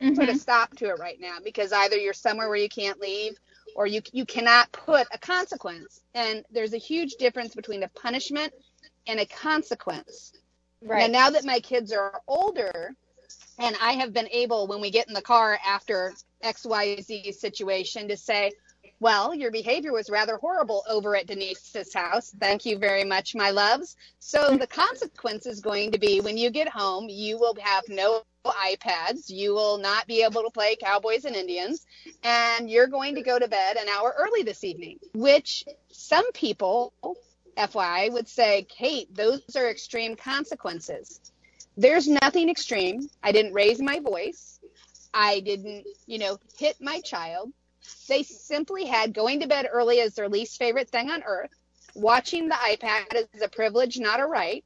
mm-hmm. 0.00 0.14
put 0.14 0.28
a 0.28 0.36
stop 0.36 0.74
to 0.76 0.86
it 0.86 0.98
right 0.98 1.20
now 1.20 1.38
because 1.42 1.72
either 1.72 1.96
you're 1.96 2.12
somewhere 2.12 2.48
where 2.48 2.58
you 2.58 2.68
can't 2.68 3.00
leave 3.00 3.38
or 3.74 3.86
you 3.86 4.00
you 4.12 4.24
cannot 4.24 4.70
put 4.72 5.06
a 5.12 5.18
consequence. 5.18 6.00
And 6.14 6.44
there's 6.50 6.74
a 6.74 6.78
huge 6.78 7.14
difference 7.14 7.54
between 7.54 7.82
a 7.82 7.88
punishment 7.88 8.52
and 9.06 9.20
a 9.20 9.26
consequence. 9.26 10.32
Right. 10.82 11.02
And 11.02 11.12
now 11.12 11.30
that 11.30 11.44
my 11.44 11.60
kids 11.60 11.92
are 11.92 12.20
older, 12.26 12.94
and 13.58 13.76
I 13.80 13.92
have 13.92 14.12
been 14.12 14.28
able, 14.30 14.66
when 14.66 14.80
we 14.80 14.90
get 14.90 15.08
in 15.08 15.14
the 15.14 15.22
car 15.22 15.58
after 15.66 16.12
XYZ 16.42 17.34
situation, 17.34 18.08
to 18.08 18.16
say, 18.16 18.52
well, 19.00 19.34
your 19.34 19.50
behavior 19.50 19.92
was 19.92 20.08
rather 20.08 20.36
horrible 20.36 20.84
over 20.88 21.16
at 21.16 21.26
Denise's 21.26 21.92
house. 21.92 22.34
Thank 22.38 22.64
you 22.64 22.78
very 22.78 23.04
much, 23.04 23.34
my 23.34 23.50
loves. 23.50 23.96
So 24.18 24.56
the 24.56 24.66
consequence 24.66 25.46
is 25.46 25.60
going 25.60 25.92
to 25.92 25.98
be 25.98 26.20
when 26.20 26.36
you 26.36 26.50
get 26.50 26.68
home, 26.68 27.08
you 27.08 27.38
will 27.38 27.56
have 27.60 27.84
no 27.88 28.22
iPads. 28.52 29.28
You 29.28 29.54
will 29.54 29.78
not 29.78 30.06
be 30.06 30.22
able 30.22 30.42
to 30.42 30.50
play 30.50 30.76
Cowboys 30.76 31.24
and 31.24 31.36
Indians. 31.36 31.86
And 32.22 32.70
you're 32.70 32.86
going 32.86 33.14
to 33.14 33.22
go 33.22 33.38
to 33.38 33.48
bed 33.48 33.76
an 33.76 33.88
hour 33.88 34.14
early 34.18 34.42
this 34.42 34.64
evening, 34.64 34.98
which 35.14 35.64
some 35.90 36.30
people, 36.32 36.92
FYI, 37.56 38.12
would 38.12 38.28
say, 38.28 38.66
Kate, 38.68 39.14
those 39.14 39.42
are 39.56 39.68
extreme 39.68 40.16
consequences 40.16 41.20
there's 41.76 42.06
nothing 42.06 42.48
extreme. 42.48 43.08
I 43.22 43.32
didn't 43.32 43.52
raise 43.52 43.80
my 43.80 44.00
voice. 44.00 44.60
I 45.12 45.40
didn't, 45.40 45.86
you 46.06 46.18
know, 46.18 46.38
hit 46.58 46.76
my 46.80 47.00
child. 47.00 47.52
They 48.08 48.22
simply 48.22 48.86
had 48.86 49.12
going 49.12 49.40
to 49.40 49.48
bed 49.48 49.68
early 49.70 50.00
as 50.00 50.14
their 50.14 50.28
least 50.28 50.58
favorite 50.58 50.88
thing 50.88 51.10
on 51.10 51.22
earth, 51.24 51.50
watching 51.94 52.48
the 52.48 52.54
iPad 52.54 53.26
is 53.32 53.42
a 53.42 53.48
privilege, 53.48 53.98
not 53.98 54.20
a 54.20 54.26
right, 54.26 54.64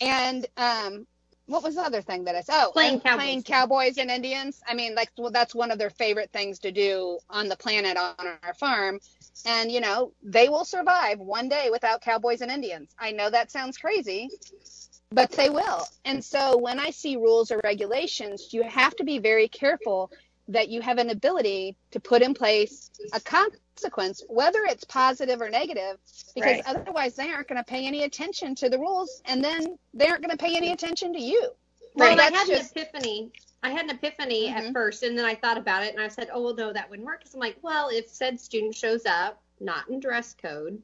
and 0.00 0.46
um, 0.56 1.06
what 1.46 1.62
was 1.62 1.74
the 1.74 1.82
other 1.82 2.00
thing 2.02 2.24
that 2.24 2.34
I 2.34 2.40
said? 2.40 2.54
Oh, 2.66 2.70
Playing 2.72 3.00
cowboys. 3.00 3.16
playing 3.18 3.42
cowboys 3.42 3.98
and 3.98 4.10
Indians. 4.10 4.60
I 4.66 4.74
mean, 4.74 4.94
like, 4.94 5.10
well, 5.18 5.30
that's 5.30 5.54
one 5.54 5.70
of 5.70 5.78
their 5.78 5.90
favorite 5.90 6.30
things 6.32 6.58
to 6.60 6.72
do 6.72 7.18
on 7.28 7.48
the 7.48 7.56
planet 7.56 7.96
on 7.96 8.14
our 8.42 8.54
farm. 8.54 9.00
And, 9.44 9.70
you 9.70 9.80
know, 9.80 10.12
they 10.22 10.48
will 10.48 10.64
survive 10.64 11.18
one 11.18 11.48
day 11.48 11.68
without 11.70 12.00
cowboys 12.00 12.40
and 12.42 12.50
Indians. 12.50 12.94
I 12.98 13.10
know 13.12 13.28
that 13.28 13.50
sounds 13.50 13.76
crazy, 13.76 14.28
but 15.10 15.32
they 15.32 15.50
will. 15.50 15.84
And 16.04 16.24
so 16.24 16.56
when 16.56 16.78
I 16.78 16.90
see 16.90 17.16
rules 17.16 17.50
or 17.50 17.60
regulations, 17.64 18.52
you 18.52 18.62
have 18.62 18.94
to 18.96 19.04
be 19.04 19.18
very 19.18 19.48
careful 19.48 20.10
that 20.52 20.68
you 20.68 20.80
have 20.80 20.98
an 20.98 21.10
ability 21.10 21.76
to 21.90 22.00
put 22.00 22.22
in 22.22 22.34
place 22.34 22.90
a 23.12 23.20
consequence, 23.20 24.22
whether 24.28 24.64
it's 24.64 24.84
positive 24.84 25.40
or 25.40 25.48
negative, 25.50 25.98
because 26.34 26.56
Right. 26.56 26.66
otherwise 26.66 27.14
they 27.14 27.30
aren't 27.30 27.48
going 27.48 27.58
to 27.58 27.64
pay 27.64 27.86
any 27.86 28.04
attention 28.04 28.54
to 28.56 28.68
the 28.68 28.78
rules, 28.78 29.22
and 29.24 29.42
then 29.42 29.78
they 29.94 30.08
aren't 30.08 30.22
going 30.22 30.36
to 30.36 30.42
pay 30.42 30.56
any 30.56 30.72
attention 30.72 31.12
to 31.14 31.20
you. 31.20 31.52
Well, 31.94 32.08
Right. 32.08 32.12
and 32.12 32.20
I 32.20 32.38
had 32.38 32.46
just- 32.46 32.74
an 32.76 32.82
epiphany. 32.82 33.32
I 33.62 33.70
had 33.70 33.84
an 33.84 33.90
epiphany 33.90 34.48
at 34.48 34.64
Mhm. 34.64 34.72
first, 34.72 35.02
and 35.02 35.16
then 35.16 35.24
I 35.24 35.34
thought 35.34 35.58
about 35.58 35.84
it, 35.84 35.94
and 35.94 36.02
I 36.02 36.08
said, 36.08 36.30
"Oh 36.32 36.42
well, 36.42 36.54
no, 36.54 36.72
that 36.72 36.90
wouldn't 36.90 37.06
work." 37.06 37.20
Because 37.20 37.34
I'm 37.34 37.40
like, 37.40 37.58
well, 37.62 37.88
if 37.90 38.08
said 38.08 38.40
student 38.40 38.74
shows 38.74 39.06
up 39.06 39.40
not 39.60 39.88
in 39.88 40.00
dress 40.00 40.34
code, 40.34 40.82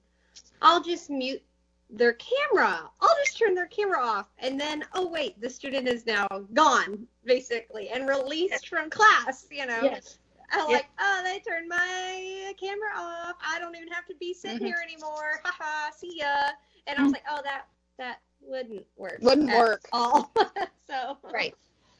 I'll 0.62 0.82
just 0.82 1.10
mute 1.10 1.42
their 1.90 2.14
camera. 2.14 2.90
I'll 3.00 3.14
just 3.24 3.38
turn 3.38 3.54
their 3.54 3.66
camera 3.66 3.98
off, 4.00 4.26
and 4.38 4.60
then, 4.60 4.84
oh 4.94 5.08
wait, 5.08 5.40
the 5.40 5.48
student 5.50 5.88
is 5.88 6.06
now 6.06 6.26
gone, 6.54 7.06
basically, 7.24 7.88
and 7.90 8.08
released 8.08 8.68
from 8.68 8.90
class. 8.90 9.46
You 9.50 9.66
know, 9.66 9.80
Yes. 9.84 10.18
I'm 10.50 10.70
like, 10.72 10.86
oh, 10.98 11.20
they 11.24 11.40
turned 11.40 11.68
my 11.68 12.54
camera 12.58 12.90
off. 12.96 13.36
I 13.46 13.58
don't 13.58 13.76
even 13.76 13.88
have 13.88 14.06
to 14.06 14.14
be 14.16 14.32
sitting 14.32 14.58
Mhm. 14.58 14.64
here 14.66 14.82
anymore. 14.82 15.40
Haha, 15.44 15.90
see 15.90 16.18
ya. 16.18 16.50
And 16.86 16.98
I 16.98 17.02
was 17.02 17.12
like, 17.12 17.24
oh, 17.30 17.40
that 17.44 17.66
that 17.98 18.20
wouldn't 18.40 18.86
work. 18.96 19.18
Wouldn't 19.20 19.50
at 19.50 19.58
work. 19.58 19.88
all. 19.92 20.32
so 20.86 21.18
Right. 21.22 21.54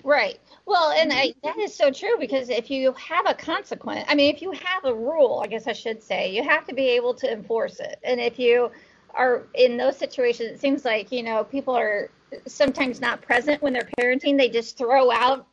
Right. 0.04 0.38
Well, 0.64 0.92
and 0.92 1.12
I, 1.12 1.35
that 1.42 1.59
is 1.59 1.75
so 1.75 1.90
true 1.90 2.16
because 2.21 2.49
if 2.50 2.71
you 2.71 2.92
have 2.92 3.26
a 3.28 3.35
consequence, 3.35 4.04
I 4.09 4.14
mean, 4.14 4.33
if 4.33 4.40
you 4.40 4.52
have 4.52 4.85
a 4.85 4.95
rule, 4.95 5.40
I 5.45 5.49
guess 5.49 5.66
I 5.66 5.73
should 5.73 6.00
say, 6.02 6.30
you 6.33 6.42
have 6.45 6.64
to 6.68 6.75
be 6.75 6.88
able 6.90 7.12
to 7.14 7.30
enforce 7.30 7.80
it. 7.80 7.99
And 8.04 8.21
if 8.21 8.38
you 8.38 8.71
are 9.15 9.45
in 9.55 9.77
those 9.77 9.97
situations, 9.97 10.50
it 10.50 10.61
seems 10.61 10.85
like, 10.85 11.11
you 11.12 11.23
know, 11.23 11.45
people 11.45 11.75
are 11.75 12.11
sometimes 12.47 13.00
not 13.00 13.23
present 13.23 13.62
when 13.62 13.73
they're 13.73 13.88
parenting. 13.99 14.37
They 14.37 14.49
just 14.49 14.77
throw 14.77 15.11
out 15.11 15.47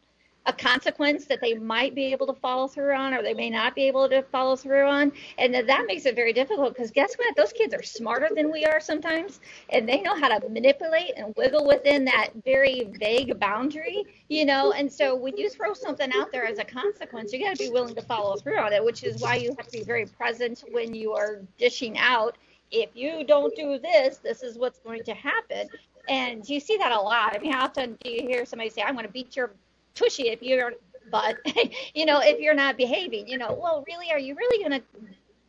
a 0.48 0.54
consequence 0.54 1.26
that 1.26 1.42
they 1.42 1.56
might 1.56 1.96
be 1.96 2.12
able 2.12 2.28
to 2.28 2.34
follow 2.34 2.68
through 2.68 2.94
on 2.94 3.14
or 3.14 3.24
they 3.24 3.34
may 3.34 3.50
not 3.50 3.74
be 3.74 3.84
able 3.88 4.08
to 4.08 4.22
follow 4.24 4.56
through 4.56 4.86
on. 4.86 5.12
And 5.38 5.56
that 5.56 5.86
makes 5.88 6.06
it 6.06 6.16
very 6.16 6.34
difficult 6.34 6.76
because 6.76 6.92
guess 6.92 7.16
what? 7.16 7.36
Those 7.36 7.52
kids 7.52 7.74
are 7.74 7.82
smarter 7.82 8.30
than 8.36 8.52
we 8.52 8.64
are 8.64 8.80
sometimes 8.80 9.40
and 9.70 9.90
they 9.90 10.02
know 10.02 10.16
how 10.16 10.38
to 10.38 10.48
manipulate 10.50 11.14
and 11.18 11.34
wiggle 11.36 11.66
within 11.66 12.06
that 12.06 12.30
very 12.44 12.90
vague 13.00 13.40
boundary, 13.40 14.04
you 14.30 14.46
know. 14.46 14.72
And 14.74 14.92
so 14.92 15.16
when 15.16 15.36
you 15.36 15.50
throw 15.50 15.74
something 15.74 16.12
out 16.14 16.32
there 16.32 16.46
as 16.46 16.60
a 16.60 16.66
consequence, 16.66 17.34
you 17.34 17.40
got 17.40 17.56
to 17.56 17.64
be 17.64 17.70
willing 17.70 17.96
to 17.96 18.02
follow 18.04 18.36
through 18.36 18.60
on 18.60 18.72
it, 18.72 18.84
which 18.84 19.04
is 19.04 19.22
why 19.22 19.36
you 19.36 19.50
have 19.58 19.66
to 19.68 19.78
be 19.80 19.84
very 19.84 20.06
present 20.06 20.64
when 20.72 20.94
you 20.94 21.14
are 21.14 21.42
dishing 21.58 21.98
out. 21.98 22.38
If 22.72 22.90
you 22.94 23.24
don't 23.24 23.56
do 23.56 23.80
this, 23.80 24.18
this 24.18 24.44
is 24.44 24.58
what's 24.58 24.80
going 24.80 25.04
to 25.04 25.14
happen. 25.14 25.68
And 26.08 26.48
you 26.48 26.60
see 26.60 26.78
that 26.78 26.92
a 26.92 27.00
lot. 27.00 27.36
I 27.36 27.40
mean, 27.40 27.52
how 27.52 27.66
often 27.66 27.98
do 28.04 28.12
you 28.12 28.22
hear 28.22 28.46
somebody 28.46 28.70
say, 28.70 28.82
"I'm 28.82 28.94
going 28.94 29.06
to 29.06 29.12
beat 29.12 29.36
your 29.36 29.52
tushy 29.96 30.30
if 30.30 30.42
you're," 30.42 30.74
but 31.10 31.38
you 31.96 32.06
know, 32.06 32.20
if 32.22 32.40
you're 32.40 32.54
not 32.54 32.78
behaving, 32.78 33.28
you 33.28 33.38
know, 33.38 33.58
well, 33.60 33.84
really, 33.88 34.12
are 34.12 34.20
you 34.20 34.36
really 34.36 34.68
going 34.68 34.80
to 34.80 34.86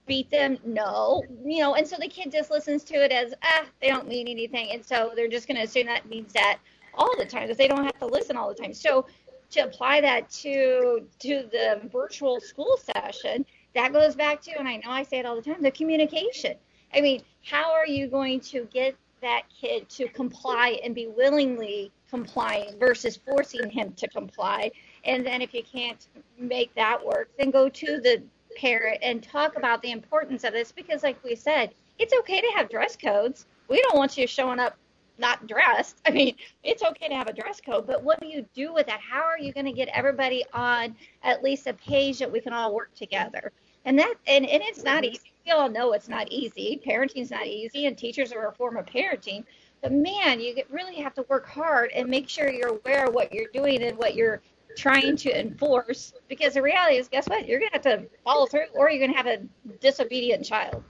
beat 0.07 0.31
them? 0.31 0.59
No, 0.65 1.23
you 1.45 1.61
know, 1.61 1.75
and 1.75 1.87
so 1.87 1.97
the 1.99 2.09
kid 2.09 2.33
just 2.33 2.51
listens 2.51 2.85
to 2.85 2.95
it 2.95 3.13
as 3.13 3.35
ah, 3.43 3.65
they 3.81 3.89
don't 3.89 4.09
mean 4.09 4.29
anything, 4.29 4.71
and 4.71 4.85
so 4.85 5.13
they're 5.15 5.29
just 5.29 5.47
going 5.47 5.57
to 5.57 5.65
assume 5.65 5.87
that 5.87 6.09
means 6.09 6.33
that 6.33 6.59
all 6.95 7.15
the 7.19 7.27
time 7.27 7.43
because 7.43 7.59
they 7.59 7.69
don't 7.69 7.85
have 7.85 7.99
to 7.99 8.07
listen 8.07 8.37
all 8.37 8.49
the 8.49 8.55
time. 8.55 8.73
So 8.73 9.07
to 9.51 9.61
apply 9.61 10.01
that 10.01 10.31
to 10.31 11.07
to 11.21 11.49
the 11.51 11.81
virtual 11.93 12.41
school 12.41 12.79
session, 12.79 13.45
that 13.75 13.93
goes 13.93 14.15
back 14.15 14.41
to, 14.43 14.59
and 14.59 14.69
I 14.69 14.77
know 14.77 14.91
I 14.91 15.03
say 15.03 15.19
it 15.19 15.27
all 15.27 15.37
the 15.37 15.43
time, 15.43 15.63
the 15.63 15.71
communication. 15.71 16.57
I 16.97 17.03
mean, 17.03 17.23
how 17.45 17.75
are 17.75 17.87
you 17.87 18.07
going 18.09 18.41
to 18.41 18.67
get 18.73 18.97
that 19.21 19.43
kid 19.61 19.89
to 19.91 20.09
comply 20.09 20.81
and 20.83 20.95
be 20.95 21.09
willingly 21.09 21.93
complying 22.09 22.79
versus 22.79 23.19
forcing 23.19 23.69
him 23.69 23.93
to 23.93 24.09
comply? 24.09 24.71
And 25.05 25.25
then 25.25 25.43
if 25.43 25.53
you 25.53 25.63
can't 25.63 26.09
make 26.39 26.75
that 26.75 27.05
work, 27.05 27.29
then 27.39 27.51
go 27.51 27.69
to 27.69 28.01
the 28.01 28.23
parent 28.57 28.99
and 29.03 29.23
talk 29.23 29.59
about 29.59 29.83
the 29.83 29.91
importance 29.91 30.43
of 30.43 30.55
this 30.55 30.73
because, 30.73 31.03
like 31.03 31.23
we 31.23 31.35
said, 31.35 31.75
it's 31.99 32.15
okay 32.21 32.41
to 32.41 32.53
have 32.57 32.71
dress 32.71 32.97
codes. 32.97 33.45
We 33.69 33.83
don't 33.83 33.97
want 33.97 34.17
you 34.17 34.27
showing 34.27 34.59
up 34.59 34.79
not 35.19 35.47
dressed. 35.47 36.01
I 36.07 36.11
mean, 36.11 36.35
it's 36.63 36.83
okay 36.83 37.09
to 37.09 37.15
have 37.15 37.29
a 37.29 37.33
dress 37.33 37.61
code, 37.61 37.87
but 37.87 38.03
what 38.03 38.21
do 38.21 38.27
you 38.27 38.47
do 38.55 38.73
with 38.73 38.87
that? 38.87 39.01
How 39.01 39.23
are 39.23 39.39
you 39.39 39.53
going 39.53 39.67
to 39.67 39.73
get 39.73 39.89
everybody 39.89 40.45
on 40.55 40.97
at 41.23 41.43
least 41.43 41.67
a 41.67 41.75
page 41.75 42.19
that 42.21 42.33
we 42.33 42.41
can 42.41 42.55
all 42.55 42.75
work 42.75 42.95
together? 42.95 43.53
And 43.87 43.99
that 44.01 44.15
and, 44.27 44.45
and 44.45 44.63
it's 44.65 44.83
not 44.83 45.05
easy. 45.05 45.33
We 45.47 45.53
all 45.53 45.71
know 45.71 45.93
it's 45.93 46.09
not 46.09 46.31
easy. 46.31 46.83
Parenting's 46.85 47.31
not 47.31 47.47
easy, 47.47 47.87
and 47.87 47.97
teachers 47.97 48.33
are 48.33 48.49
a 48.49 48.53
form 48.53 48.77
of 48.77 48.85
parenting. 48.85 49.45
But 49.81 49.93
man, 49.93 50.41
you 50.41 50.55
get, 50.55 50.71
really 50.71 50.97
have 50.97 51.15
to 51.15 51.25
work 51.29 51.47
hard 51.49 51.93
and 51.93 52.09
make 52.09 52.29
sure 52.29 52.51
you're 52.51 52.71
aware 52.71 53.07
of 53.07 53.15
what 53.15 53.33
you're 53.33 53.51
doing 53.55 53.83
and 53.85 53.97
what 53.97 54.17
you're 54.17 54.43
trying 54.77 55.17
to 55.19 55.39
enforce. 55.39 56.15
Because 56.29 56.55
the 56.55 56.63
reality 56.63 56.97
is, 56.97 57.09
guess 57.09 57.29
what? 57.29 57.47
You're 57.47 57.61
going 57.61 57.71
to 57.71 57.89
have 57.89 58.01
to 58.01 58.07
follow 58.25 58.47
through, 58.47 58.67
or 58.75 58.91
you're 58.91 59.07
going 59.07 59.13
to 59.13 59.17
have 59.17 59.27
a 59.27 59.47
disobedient 59.81 60.45
child. 60.45 60.83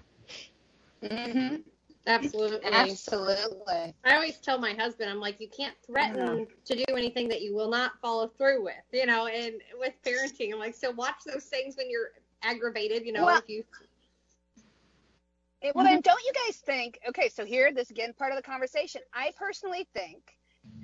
Mm-hmm. 1.03 1.57
absolutely. 2.07 2.71
Absolutely. 2.73 3.95
I 4.05 4.15
always 4.15 4.39
tell 4.39 4.59
my 4.59 4.73
husband, 4.73 5.11
I'm 5.11 5.21
like, 5.21 5.39
you 5.39 5.49
can't 5.49 5.75
threaten 5.87 6.47
to 6.65 6.75
do 6.75 6.85
anything 6.89 7.29
that 7.29 7.43
you 7.43 7.55
will 7.55 7.69
not 7.69 7.93
follow 8.01 8.29
through 8.29 8.65
with, 8.65 8.75
you 8.93 9.05
know, 9.05 9.27
and 9.27 9.57
with 9.79 9.93
parenting, 10.03 10.55
I'm 10.55 10.59
like, 10.59 10.75
so 10.75 10.93
watch 10.93 11.17
those 11.27 11.45
things 11.45 11.77
when 11.77 11.91
you're 11.91 12.13
aggravated, 12.43 13.05
you 13.05 13.13
know, 13.13 13.25
Well- 13.25 13.39
if 13.39 13.49
you, 13.49 13.65
It- 15.63 15.75
well, 15.75 15.85
then 15.85 16.01
don't 16.01 16.23
you 16.23 16.33
guys 16.47 16.59
think? 16.59 16.99
Okay, 17.09 17.29
so 17.29 17.45
here, 17.45 17.73
this 17.73 17.91
again, 17.91 18.13
part 18.13 18.31
of 18.31 18.37
the 18.37 18.43
conversation. 18.43 19.01
I 19.13 19.33
personally 19.37 19.89
think, 19.95 20.37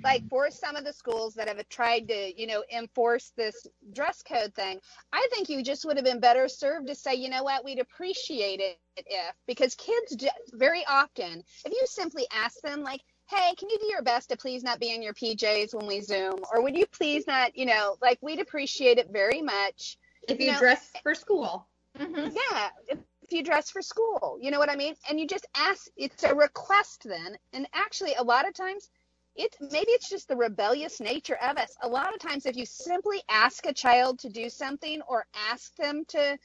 like 0.03 0.27
for 0.29 0.49
some 0.49 0.75
of 0.75 0.83
the 0.83 0.91
schools 0.91 1.35
that 1.35 1.47
have 1.47 1.69
tried 1.69 2.07
to, 2.07 2.41
you 2.41 2.47
know, 2.47 2.63
enforce 2.71 3.31
this 3.37 3.67
dress 3.93 4.23
code 4.23 4.53
thing, 4.55 4.79
I 5.13 5.27
think 5.31 5.47
you 5.47 5.61
just 5.63 5.85
would 5.85 5.95
have 5.97 6.05
been 6.05 6.19
better 6.19 6.47
served 6.47 6.87
to 6.87 6.95
say, 6.95 7.13
you 7.15 7.29
know 7.29 7.43
what, 7.43 7.63
we'd 7.63 7.79
appreciate 7.79 8.59
it 8.59 8.79
if, 8.97 9.35
because 9.45 9.75
kids 9.75 10.15
ju- 10.15 10.27
very 10.53 10.83
often, 10.87 11.43
if 11.65 11.71
you 11.71 11.83
simply 11.85 12.25
ask 12.31 12.59
them, 12.61 12.81
like, 12.81 13.01
hey, 13.29 13.53
can 13.57 13.69
you 13.69 13.77
do 13.79 13.87
your 13.87 14.01
best 14.01 14.29
to 14.29 14.37
please 14.37 14.63
not 14.63 14.79
be 14.79 14.93
in 14.93 15.01
your 15.03 15.13
PJs 15.13 15.73
when 15.73 15.85
we 15.87 16.01
Zoom, 16.01 16.39
or 16.51 16.61
would 16.61 16.75
you 16.75 16.85
please 16.87 17.25
not, 17.27 17.55
you 17.55 17.65
know, 17.65 17.95
like 18.01 18.17
we'd 18.21 18.39
appreciate 18.41 18.97
it 18.97 19.09
very 19.11 19.41
much. 19.41 19.97
If 20.27 20.39
You 20.39 20.47
you 20.47 20.51
know- 20.53 20.59
dress 20.59 20.91
for 21.01 21.15
school. 21.15 21.67
Mm-hmm. 21.97 22.35
Yeah, 22.51 22.69
if, 22.87 22.99
if 23.21 23.31
you 23.31 23.43
dress 23.43 23.69
for 23.69 23.81
school, 23.81 24.37
you 24.41 24.51
know 24.51 24.59
what 24.59 24.69
I 24.69 24.75
mean? 24.75 24.95
And 25.09 25.19
you 25.19 25.27
just 25.27 25.45
ask, 25.55 25.87
it's 25.95 26.23
a 26.23 26.33
request 26.33 27.03
then. 27.05 27.37
And 27.53 27.67
actually, 27.73 28.15
a 28.15 28.23
lot 28.23 28.47
of 28.47 28.53
times, 28.53 28.89
it 29.35 29.55
maybe 29.61 29.91
it's 29.91 30.09
just 30.09 30.27
the 30.27 30.35
rebellious 30.35 30.99
nature 30.99 31.37
of 31.41 31.57
us. 31.57 31.75
A 31.81 31.87
lot 31.87 32.13
of 32.13 32.19
times, 32.19 32.45
if 32.45 32.55
you 32.55 32.65
simply 32.65 33.21
ask 33.29 33.65
a 33.65 33.73
child 33.73 34.19
to 34.19 34.29
do 34.29 34.49
something 34.49 35.01
or 35.07 35.25
ask 35.51 35.75
them 35.75 36.03
to, 36.09 36.37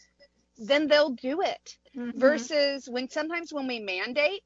then 0.59 0.87
they'll 0.87 1.11
do 1.11 1.41
it. 1.43 1.79
Mm-hmm. 1.97 2.19
Versus 2.19 2.88
when 2.88 3.09
sometimes 3.11 3.53
when 3.53 3.67
we 3.67 3.79
mandate, 3.81 4.43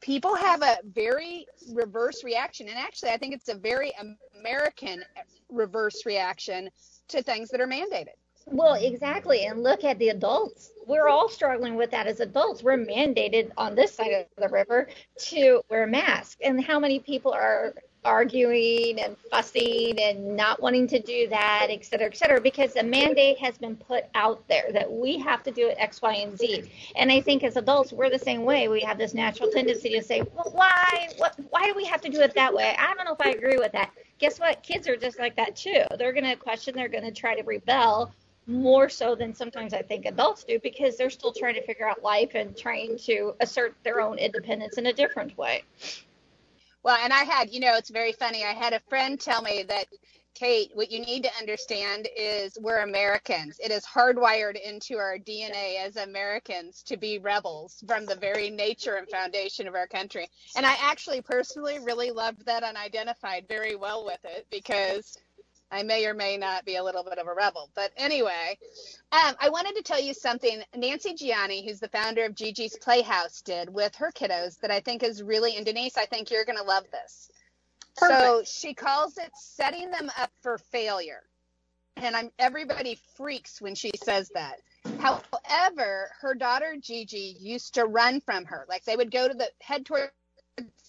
people 0.00 0.34
have 0.34 0.62
a 0.62 0.78
very 0.84 1.46
reverse 1.72 2.24
reaction. 2.24 2.68
And 2.68 2.78
actually, 2.78 3.10
I 3.10 3.16
think 3.18 3.34
it's 3.34 3.48
a 3.48 3.54
very 3.54 3.92
American 4.38 5.02
reverse 5.50 6.06
reaction 6.06 6.70
to 7.08 7.22
things 7.22 7.50
that 7.50 7.60
are 7.60 7.66
mandated. 7.66 8.14
Well, 8.46 8.74
exactly. 8.74 9.46
And 9.46 9.62
look 9.62 9.84
at 9.84 9.98
the 9.98 10.10
adults. 10.10 10.70
We're 10.86 11.08
all 11.08 11.28
struggling 11.28 11.76
with 11.76 11.90
that 11.92 12.06
as 12.06 12.20
adults. 12.20 12.62
We're 12.62 12.76
mandated 12.76 13.50
on 13.56 13.74
this 13.74 13.94
side 13.94 14.12
of 14.12 14.26
the 14.36 14.48
river 14.48 14.88
to 15.30 15.62
wear 15.70 15.86
masks. 15.86 16.36
And 16.44 16.62
how 16.62 16.78
many 16.78 16.98
people 16.98 17.32
are 17.32 17.74
arguing 18.04 19.00
and 19.00 19.16
fussing 19.30 19.98
and 19.98 20.36
not 20.36 20.60
wanting 20.60 20.86
to 20.86 21.00
do 21.00 21.26
that, 21.28 21.68
et 21.70 21.86
cetera, 21.86 22.06
et 22.06 22.14
cetera, 22.14 22.38
because 22.38 22.74
the 22.74 22.82
mandate 22.82 23.38
has 23.38 23.56
been 23.56 23.76
put 23.76 24.04
out 24.14 24.46
there 24.46 24.70
that 24.72 24.92
we 24.92 25.18
have 25.18 25.42
to 25.42 25.50
do 25.50 25.68
it 25.68 25.76
X, 25.78 26.02
Y, 26.02 26.12
and 26.12 26.38
Z. 26.38 26.70
And 26.96 27.10
I 27.10 27.22
think 27.22 27.44
as 27.44 27.56
adults, 27.56 27.94
we're 27.94 28.10
the 28.10 28.18
same 28.18 28.44
way. 28.44 28.68
We 28.68 28.82
have 28.82 28.98
this 28.98 29.14
natural 29.14 29.50
tendency 29.50 29.88
to 29.90 30.02
say, 30.02 30.20
well, 30.34 30.50
why? 30.52 31.08
What? 31.16 31.34
Why 31.48 31.66
do 31.66 31.74
we 31.74 31.86
have 31.86 32.02
to 32.02 32.10
do 32.10 32.20
it 32.20 32.34
that 32.34 32.52
way? 32.52 32.76
I 32.78 32.92
don't 32.92 33.06
know 33.06 33.14
if 33.18 33.26
I 33.26 33.30
agree 33.30 33.56
with 33.56 33.72
that. 33.72 33.90
Guess 34.18 34.38
what? 34.38 34.62
Kids 34.62 34.88
are 34.88 34.96
just 34.96 35.18
like 35.18 35.36
that 35.36 35.56
too. 35.56 35.84
They're 35.98 36.12
going 36.12 36.24
to 36.24 36.36
question. 36.36 36.74
They're 36.74 36.88
going 36.88 37.04
to 37.04 37.12
try 37.12 37.34
to 37.34 37.42
rebel 37.42 38.12
more 38.46 38.88
so 38.88 39.14
than 39.14 39.34
sometimes 39.34 39.72
I 39.72 39.82
think 39.82 40.06
adults 40.06 40.44
do 40.44 40.58
because 40.62 40.96
they're 40.96 41.10
still 41.10 41.32
trying 41.32 41.54
to 41.54 41.62
figure 41.62 41.88
out 41.88 42.02
life 42.02 42.32
and 42.34 42.56
trying 42.56 42.98
to 42.98 43.34
assert 43.40 43.74
their 43.82 44.00
own 44.00 44.18
independence 44.18 44.76
in 44.78 44.86
a 44.86 44.92
different 44.92 45.36
way. 45.38 45.64
Well, 46.82 46.98
and 47.02 47.12
I 47.12 47.24
had, 47.24 47.50
you 47.50 47.60
know, 47.60 47.74
it's 47.76 47.88
very 47.88 48.12
funny. 48.12 48.44
I 48.44 48.52
had 48.52 48.74
a 48.74 48.80
friend 48.90 49.18
tell 49.18 49.40
me 49.40 49.64
that 49.68 49.86
Kate, 50.34 50.70
what 50.74 50.90
you 50.90 51.00
need 51.00 51.22
to 51.22 51.30
understand 51.38 52.08
is 52.16 52.58
we're 52.60 52.82
Americans. 52.82 53.60
It 53.62 53.70
is 53.70 53.86
hardwired 53.86 54.60
into 54.60 54.96
our 54.96 55.16
DNA 55.16 55.78
as 55.78 55.96
Americans 55.96 56.82
to 56.84 56.96
be 56.96 57.18
rebels 57.18 57.82
from 57.86 58.04
the 58.04 58.16
very 58.16 58.50
nature 58.50 58.96
and 58.96 59.08
foundation 59.08 59.68
of 59.68 59.74
our 59.74 59.86
country. 59.86 60.28
And 60.56 60.66
I 60.66 60.74
actually 60.80 61.20
personally 61.20 61.78
really 61.78 62.10
loved 62.10 62.46
that 62.46 62.64
and 62.64 62.76
identified 62.76 63.46
very 63.48 63.76
well 63.76 64.04
with 64.04 64.24
it 64.24 64.46
because 64.50 65.18
I 65.70 65.82
may 65.82 66.06
or 66.06 66.14
may 66.14 66.36
not 66.36 66.64
be 66.64 66.76
a 66.76 66.84
little 66.84 67.04
bit 67.04 67.18
of 67.18 67.26
a 67.26 67.34
rebel. 67.34 67.70
But 67.74 67.92
anyway, 67.96 68.58
um, 69.12 69.34
I 69.40 69.48
wanted 69.48 69.76
to 69.76 69.82
tell 69.82 70.00
you 70.00 70.14
something 70.14 70.62
Nancy 70.76 71.14
Gianni, 71.14 71.66
who's 71.66 71.80
the 71.80 71.88
founder 71.88 72.24
of 72.24 72.34
Gigi's 72.34 72.76
Playhouse, 72.78 73.40
did 73.40 73.72
with 73.72 73.94
her 73.96 74.12
kiddos 74.12 74.58
that 74.60 74.70
I 74.70 74.80
think 74.80 75.02
is 75.02 75.22
really, 75.22 75.56
and 75.56 75.66
Denise, 75.66 75.96
I 75.96 76.06
think 76.06 76.30
you're 76.30 76.44
going 76.44 76.58
to 76.58 76.64
love 76.64 76.84
this. 76.90 77.30
Perfect. 77.96 78.20
So 78.20 78.42
she 78.44 78.74
calls 78.74 79.18
it 79.18 79.30
setting 79.34 79.90
them 79.90 80.10
up 80.18 80.30
for 80.42 80.58
failure. 80.58 81.22
And 81.96 82.16
I'm 82.16 82.30
everybody 82.38 82.98
freaks 83.16 83.60
when 83.60 83.74
she 83.74 83.92
says 84.02 84.30
that. 84.34 84.56
However, 84.98 86.10
her 86.20 86.34
daughter 86.34 86.76
Gigi 86.80 87.36
used 87.38 87.74
to 87.74 87.84
run 87.84 88.20
from 88.20 88.44
her. 88.46 88.66
Like 88.68 88.84
they 88.84 88.96
would 88.96 89.10
go 89.10 89.28
to 89.28 89.34
the 89.34 89.48
head 89.60 89.86
towards 89.86 90.10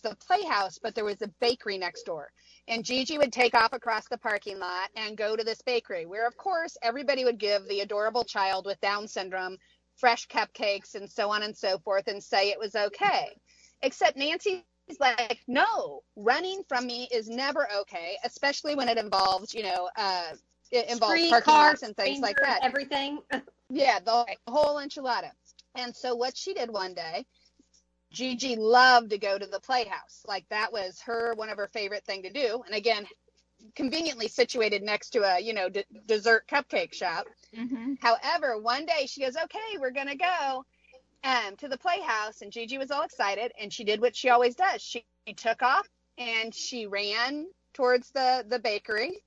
the 0.03 0.15
playhouse, 0.15 0.79
but 0.81 0.95
there 0.95 1.05
was 1.05 1.21
a 1.21 1.31
bakery 1.39 1.77
next 1.77 2.03
door. 2.03 2.31
And 2.67 2.83
Gigi 2.83 3.17
would 3.17 3.31
take 3.31 3.55
off 3.55 3.73
across 3.73 4.07
the 4.07 4.17
parking 4.17 4.59
lot 4.59 4.89
and 4.95 5.17
go 5.17 5.35
to 5.35 5.43
this 5.43 5.61
bakery, 5.61 6.05
where 6.05 6.27
of 6.27 6.37
course 6.37 6.75
everybody 6.81 7.23
would 7.23 7.39
give 7.39 7.67
the 7.67 7.81
adorable 7.81 8.23
child 8.23 8.65
with 8.65 8.81
Down 8.81 9.07
syndrome 9.07 9.57
fresh 9.97 10.27
cupcakes 10.27 10.95
and 10.95 11.09
so 11.09 11.29
on 11.29 11.43
and 11.43 11.55
so 11.55 11.77
forth 11.79 12.07
and 12.07 12.23
say 12.23 12.49
it 12.49 12.59
was 12.59 12.75
okay. 12.75 13.29
Except 13.81 14.17
Nancy 14.17 14.65
He's 14.87 14.99
like, 14.99 15.41
no, 15.47 16.03
running 16.15 16.63
from 16.67 16.85
me 16.85 17.07
is 17.11 17.27
never 17.27 17.67
okay, 17.81 18.17
especially 18.23 18.75
when 18.75 18.87
it 18.87 18.97
involves, 18.97 19.53
you 19.53 19.63
know, 19.63 19.89
uh, 19.97 20.33
it 20.71 20.89
involves 20.89 21.15
Street, 21.15 21.29
parking 21.29 21.53
cars, 21.53 21.69
lots 21.69 21.83
and 21.83 21.95
things 21.95 22.19
like 22.19 22.37
that. 22.41 22.59
Everything. 22.63 23.19
Yeah, 23.71 23.99
the 23.99 24.25
whole 24.47 24.75
enchilada. 24.75 25.31
And 25.73 25.95
so 25.95 26.13
what 26.13 26.37
she 26.37 26.53
did 26.53 26.69
one 26.69 26.93
day, 26.93 27.25
Gigi 28.11 28.55
loved 28.55 29.09
to 29.09 29.17
go 29.17 29.39
to 29.39 29.45
the 29.47 29.59
playhouse. 29.59 30.23
Like 30.27 30.47
that 30.49 30.71
was 30.71 31.01
her 31.01 31.33
one 31.33 31.49
of 31.49 31.57
her 31.57 31.67
favorite 31.67 32.05
thing 32.05 32.21
to 32.23 32.29
do. 32.29 32.61
And 32.67 32.75
again, 32.75 33.07
conveniently 33.75 34.27
situated 34.27 34.83
next 34.83 35.09
to 35.11 35.23
a, 35.23 35.39
you 35.39 35.53
know, 35.53 35.69
d- 35.69 35.83
dessert 36.05 36.47
cupcake 36.47 36.93
shop. 36.93 37.25
Mm-hmm. 37.57 37.95
However, 38.01 38.59
one 38.59 38.85
day 38.85 39.07
she 39.07 39.21
goes, 39.21 39.35
"Okay, 39.35 39.77
we're 39.79 39.91
going 39.91 40.09
to 40.09 40.15
go 40.15 40.63
um, 41.25 41.57
to 41.57 41.67
the 41.67 41.77
playhouse," 41.77 42.41
and 42.41 42.51
Gigi 42.51 42.77
was 42.77 42.91
all 42.91 43.03
excited, 43.03 43.51
and 43.59 43.73
she 43.73 43.83
did 43.83 44.01
what 44.01 44.15
she 44.15 44.29
always 44.29 44.55
does. 44.55 44.81
She, 44.81 45.05
she 45.27 45.33
took 45.33 45.63
off 45.63 45.87
and 46.17 46.55
she 46.55 46.87
ran 46.87 47.47
towards 47.73 48.11
the 48.11 48.45
the 48.47 48.59
bakery. 48.59 49.23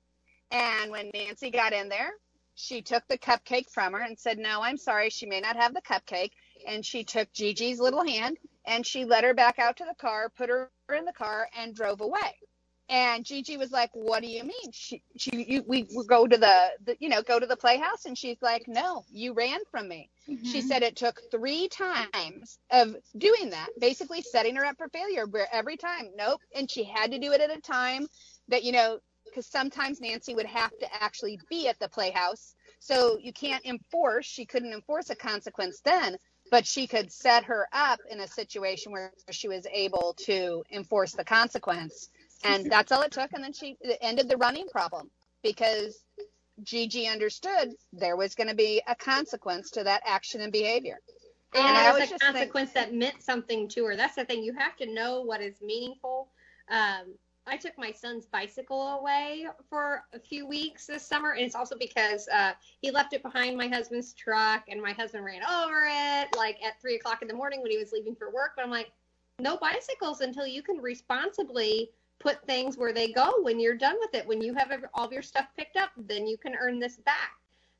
And 0.51 0.91
when 0.91 1.11
Nancy 1.13 1.51
got 1.51 1.73
in 1.73 1.89
there, 1.89 2.13
she 2.55 2.81
took 2.81 3.07
the 3.07 3.17
cupcake 3.17 3.69
from 3.69 3.93
her 3.93 4.01
and 4.01 4.17
said, 4.19 4.39
"No, 4.39 4.61
I'm 4.63 4.77
sorry, 4.77 5.11
she 5.11 5.27
may 5.27 5.41
not 5.41 5.57
have 5.57 5.75
the 5.75 5.81
cupcake." 5.81 6.31
And 6.67 6.85
she 6.85 7.03
took 7.03 7.31
Gigi's 7.33 7.79
little 7.79 8.05
hand 8.05 8.37
and 8.65 8.85
she 8.85 9.05
led 9.05 9.23
her 9.23 9.33
back 9.33 9.59
out 9.59 9.77
to 9.77 9.85
the 9.85 9.95
car, 9.95 10.29
put 10.29 10.49
her 10.49 10.71
in 10.95 11.05
the 11.05 11.13
car, 11.13 11.49
and 11.57 11.75
drove 11.75 12.01
away. 12.01 12.37
And 12.89 13.23
Gigi 13.23 13.55
was 13.55 13.71
like, 13.71 13.91
"What 13.93 14.23
do 14.23 14.27
you 14.27 14.43
mean? 14.43 14.71
She, 14.71 15.03
she, 15.15 15.45
you, 15.47 15.63
we, 15.67 15.87
we 15.95 16.05
go 16.05 16.25
to 16.25 16.37
the, 16.37 16.69
the, 16.83 16.97
you 16.99 17.07
know, 17.07 17.21
go 17.21 17.39
to 17.39 17.45
the 17.45 17.55
playhouse?" 17.55 18.05
And 18.05 18.17
she's 18.17 18.41
like, 18.41 18.67
"No, 18.67 19.05
you 19.11 19.33
ran 19.33 19.59
from 19.69 19.87
me." 19.87 20.09
She 20.25 20.33
mm-hmm. 20.33 20.67
said 20.67 20.81
it 20.81 20.95
took 20.95 21.21
three 21.29 21.67
times 21.67 22.57
of 22.71 22.95
doing 23.15 23.51
that, 23.51 23.67
basically 23.79 24.23
setting 24.23 24.55
her 24.55 24.65
up 24.65 24.77
for 24.77 24.89
failure. 24.89 25.27
Where 25.27 25.47
every 25.51 25.77
time, 25.77 26.09
nope, 26.15 26.41
and 26.55 26.69
she 26.69 26.83
had 26.83 27.11
to 27.11 27.19
do 27.19 27.31
it 27.31 27.41
at 27.41 27.55
a 27.55 27.61
time 27.61 28.07
that 28.47 28.63
you 28.63 28.71
know, 28.71 28.99
because 29.23 29.45
sometimes 29.45 30.01
Nancy 30.01 30.33
would 30.33 30.47
have 30.47 30.75
to 30.79 30.87
actually 30.99 31.39
be 31.47 31.67
at 31.67 31.77
the 31.77 31.89
playhouse, 31.89 32.55
so 32.79 33.19
you 33.21 33.33
can't 33.33 33.63
enforce. 33.65 34.25
She 34.25 34.47
couldn't 34.47 34.73
enforce 34.73 35.11
a 35.11 35.15
consequence 35.15 35.79
then, 35.81 36.17
but 36.49 36.65
she 36.65 36.87
could 36.87 37.11
set 37.11 37.43
her 37.43 37.67
up 37.71 37.99
in 38.09 38.19
a 38.19 38.27
situation 38.27 38.91
where 38.91 39.13
she 39.29 39.47
was 39.47 39.67
able 39.71 40.15
to 40.25 40.63
enforce 40.71 41.11
the 41.11 41.23
consequence 41.23 42.09
and 42.43 42.71
that's 42.71 42.91
all 42.91 43.01
it 43.01 43.11
took 43.11 43.31
and 43.33 43.43
then 43.43 43.53
she 43.53 43.75
ended 44.01 44.27
the 44.29 44.37
running 44.37 44.67
problem 44.69 45.09
because 45.43 46.03
gigi 46.63 47.07
understood 47.07 47.69
there 47.93 48.15
was 48.17 48.35
going 48.35 48.49
to 48.49 48.55
be 48.55 48.81
a 48.87 48.95
consequence 48.95 49.71
to 49.71 49.83
that 49.83 50.01
action 50.05 50.41
and 50.41 50.51
behavior 50.51 50.99
And 51.55 51.65
I 51.77 51.89
it 51.89 51.93
was 51.93 52.03
a 52.03 52.07
just 52.11 52.23
think- 52.23 52.33
consequence 52.35 52.71
that 52.73 52.93
meant 52.93 53.21
something 53.23 53.67
to 53.69 53.85
her. 53.85 53.95
That's 53.95 54.15
the 54.15 54.25
thing. 54.25 54.43
You 54.43 54.53
have 54.53 54.75
to 54.77 54.85
know 54.93 55.21
what 55.21 55.41
is 55.41 55.55
meaningful. 55.61 56.27
Um, 56.69 57.15
I 57.47 57.57
took 57.57 57.75
my 57.77 57.91
son's 57.91 58.27
bicycle 58.27 58.99
away 58.99 59.47
for 59.67 60.03
a 60.13 60.19
few 60.19 60.45
weeks 60.45 60.85
this 60.85 61.03
summer, 61.03 61.31
and 61.31 61.41
it's 61.43 61.55
also 61.55 61.75
because 61.75 62.27
uh, 62.27 62.51
he 62.81 62.91
left 62.91 63.13
it 63.13 63.23
behind 63.23 63.57
my 63.57 63.67
husband's 63.67 64.13
truck, 64.13 64.65
and 64.69 64.79
my 64.79 64.91
husband 64.93 65.25
ran 65.25 65.41
over 65.43 65.87
it 65.89 66.27
like 66.37 66.57
at 66.63 66.79
three 66.79 66.95
o'clock 66.97 67.23
in 67.23 67.27
the 67.27 67.33
morning 67.33 67.63
when 67.63 67.71
he 67.71 67.77
was 67.79 67.91
leaving 67.91 68.15
for 68.15 68.29
work. 68.31 68.51
But 68.55 68.63
I'm 68.65 68.69
like, 68.69 68.91
no 69.39 69.57
bicycles 69.57 70.21
until 70.21 70.45
you 70.45 70.61
can 70.61 70.77
responsibly 70.77 71.89
put 72.19 72.45
things 72.45 72.77
where 72.77 72.93
they 72.93 73.11
go 73.11 73.41
when 73.41 73.59
you're 73.59 73.77
done 73.77 73.95
with 73.99 74.13
it. 74.13 74.27
When 74.27 74.41
you 74.41 74.53
have 74.53 74.71
all 74.93 75.05
of 75.05 75.11
your 75.13 75.21
stuff 75.21 75.47
picked 75.57 75.77
up, 75.77 75.91
then 75.97 76.27
you 76.27 76.37
can 76.37 76.55
earn 76.55 76.79
this 76.79 76.97
back. 76.97 77.31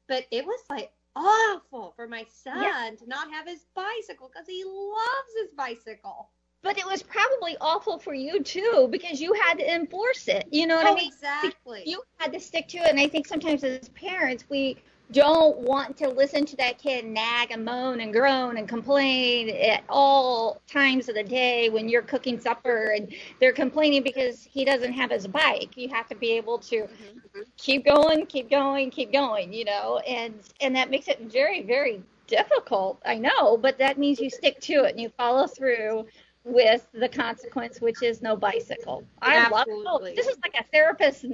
But 0.07 0.25
it 0.31 0.45
was 0.45 0.59
like 0.69 0.91
awful 1.15 1.93
for 1.95 2.07
my 2.07 2.25
son 2.29 2.61
Yeah. 2.61 2.91
to 2.97 3.07
not 3.07 3.31
have 3.31 3.47
his 3.47 3.65
bicycle 3.75 4.29
because 4.33 4.47
he 4.47 4.63
loves 4.63 5.33
his 5.41 5.51
bicycle. 5.51 6.29
But 6.61 6.77
it 6.77 6.85
was 6.85 7.01
probably 7.03 7.55
awful 7.61 7.99
for 7.99 8.13
you 8.13 8.43
too 8.43 8.87
because 8.91 9.21
you 9.21 9.33
had 9.33 9.57
to 9.59 9.73
enforce 9.75 10.27
it. 10.27 10.47
You 10.51 10.67
know 10.67 10.75
what 10.75 10.85
oh, 10.85 10.89
I 10.89 10.91
Oh, 10.91 10.95
mean? 10.95 11.07
exactly. 11.07 11.83
You 11.85 12.01
had 12.17 12.33
to 12.33 12.39
stick 12.39 12.67
to 12.69 12.77
it. 12.79 12.89
And 12.89 12.99
I 12.99 13.07
think 13.07 13.27
sometimes 13.27 13.63
as 13.63 13.89
parents, 13.89 14.43
we 14.49 14.77
don't 15.11 15.57
want 15.57 15.97
to 15.97 16.07
listen 16.07 16.45
to 16.45 16.55
that 16.57 16.77
kid 16.77 17.05
nag 17.05 17.51
and 17.51 17.65
moan 17.65 17.99
and 18.01 18.13
groan 18.13 18.57
and 18.57 18.67
complain 18.67 19.49
at 19.49 19.83
all 19.89 20.61
times 20.67 21.09
of 21.09 21.15
the 21.15 21.23
day 21.23 21.69
when 21.69 21.89
you're 21.89 22.03
cooking 22.03 22.39
supper 22.39 22.93
and 22.95 23.13
they're 23.39 23.53
complaining 23.53 24.03
because 24.03 24.43
he 24.43 24.63
doesn't 24.63 24.93
have 24.93 25.09
his 25.09 25.25
bike. 25.25 25.75
You 25.75 25.89
have 25.89 26.07
to 26.09 26.15
be 26.15 26.31
able 26.33 26.59
to 26.59 26.83
mm-hmm. 26.83 27.41
keep 27.57 27.85
going, 27.85 28.25
keep 28.27 28.49
going, 28.49 28.91
keep 28.91 29.11
going, 29.11 29.51
you 29.51 29.65
know, 29.65 29.97
and 29.99 30.35
and 30.61 30.75
that 30.75 30.91
makes 30.91 31.07
it 31.07 31.19
very, 31.21 31.63
very 31.63 32.03
difficult. 32.27 33.01
I 33.05 33.15
know, 33.15 33.57
but 33.57 33.79
that 33.79 33.97
means 33.97 34.19
you 34.19 34.29
stick 34.29 34.59
to 34.61 34.83
it 34.83 34.91
and 34.91 34.99
you 34.99 35.09
follow 35.09 35.47
through 35.47 36.05
with 36.45 36.87
the 36.93 37.09
consequence, 37.09 37.81
which 37.81 38.01
is 38.01 38.21
no 38.21 38.35
bicycle. 38.35 39.03
I 39.21 39.49
love 39.49 39.67
oh, 39.67 39.99
this 39.99 40.27
is 40.27 40.37
like 40.43 40.55
a 40.59 40.63
therapist's 40.71 41.25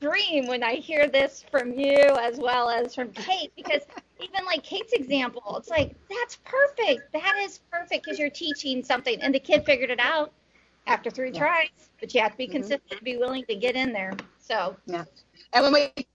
dream 0.00 0.46
when 0.46 0.62
I 0.62 0.74
hear 0.74 1.06
this 1.08 1.44
from 1.50 1.72
you 1.72 1.96
as 2.20 2.38
well 2.38 2.68
as 2.68 2.94
from 2.94 3.10
Kate, 3.12 3.52
because 3.56 3.82
even 4.20 4.44
like 4.44 4.62
Kate's 4.62 4.92
example, 4.92 5.56
it's 5.56 5.70
like 5.70 5.94
that's 6.10 6.36
perfect. 6.44 7.12
That 7.12 7.36
is 7.40 7.60
perfect 7.70 8.04
because 8.04 8.18
you're 8.18 8.30
teaching 8.30 8.82
something, 8.82 9.20
and 9.22 9.34
the 9.34 9.40
kid 9.40 9.64
figured 9.64 9.90
it 9.90 10.00
out 10.00 10.32
after 10.86 11.10
three 11.10 11.30
Yeah. 11.32 11.38
tries. 11.38 11.90
But 12.00 12.14
you 12.14 12.20
have 12.20 12.32
to 12.32 12.38
be 12.38 12.48
Mhm. 12.48 12.52
consistent, 12.52 13.02
be 13.04 13.16
willing 13.16 13.44
to 13.46 13.54
get 13.54 13.76
in 13.76 13.92
there. 13.92 14.16
So 14.38 14.76
yeah. 14.86 15.04
and 15.52 15.64
when 15.64 15.72
we 15.72 16.06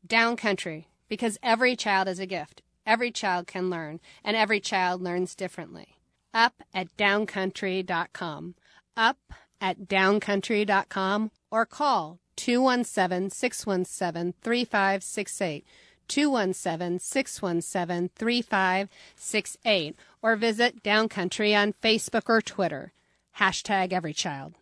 Downcountry, 0.08 0.86
because 1.08 1.38
every 1.43 1.75
child 1.75 2.08
is 2.08 2.17
a 2.19 2.25
gift. 2.25 2.63
Every 2.86 3.12
child 3.12 3.47
can 3.47 3.69
learn, 3.69 4.01
and 4.23 4.36
every 4.36 4.60
child 4.60 5.01
learns 5.01 5.36
differently. 5.36 5.95
Up 6.34 6.63
at 6.73 6.97
downcountry.com. 6.97 8.56
Up 8.97 9.17
at 9.62 9.88
downcountry.com 9.88 11.32
or 11.54 11.68
call 11.68 12.20
217 12.36 13.30
617 13.30 14.34
3568. 14.42 15.66
217 16.08 17.00
617 17.00 18.10
3568 18.16 19.96
or 20.22 20.36
visit 20.36 20.84
Downcountry 20.84 21.56
on 21.56 21.74
Facebook 21.74 22.24
or 22.28 22.42
Twitter. 22.42 22.92
Hashtag 23.39 23.94
every 23.94 24.13
child. 24.13 24.56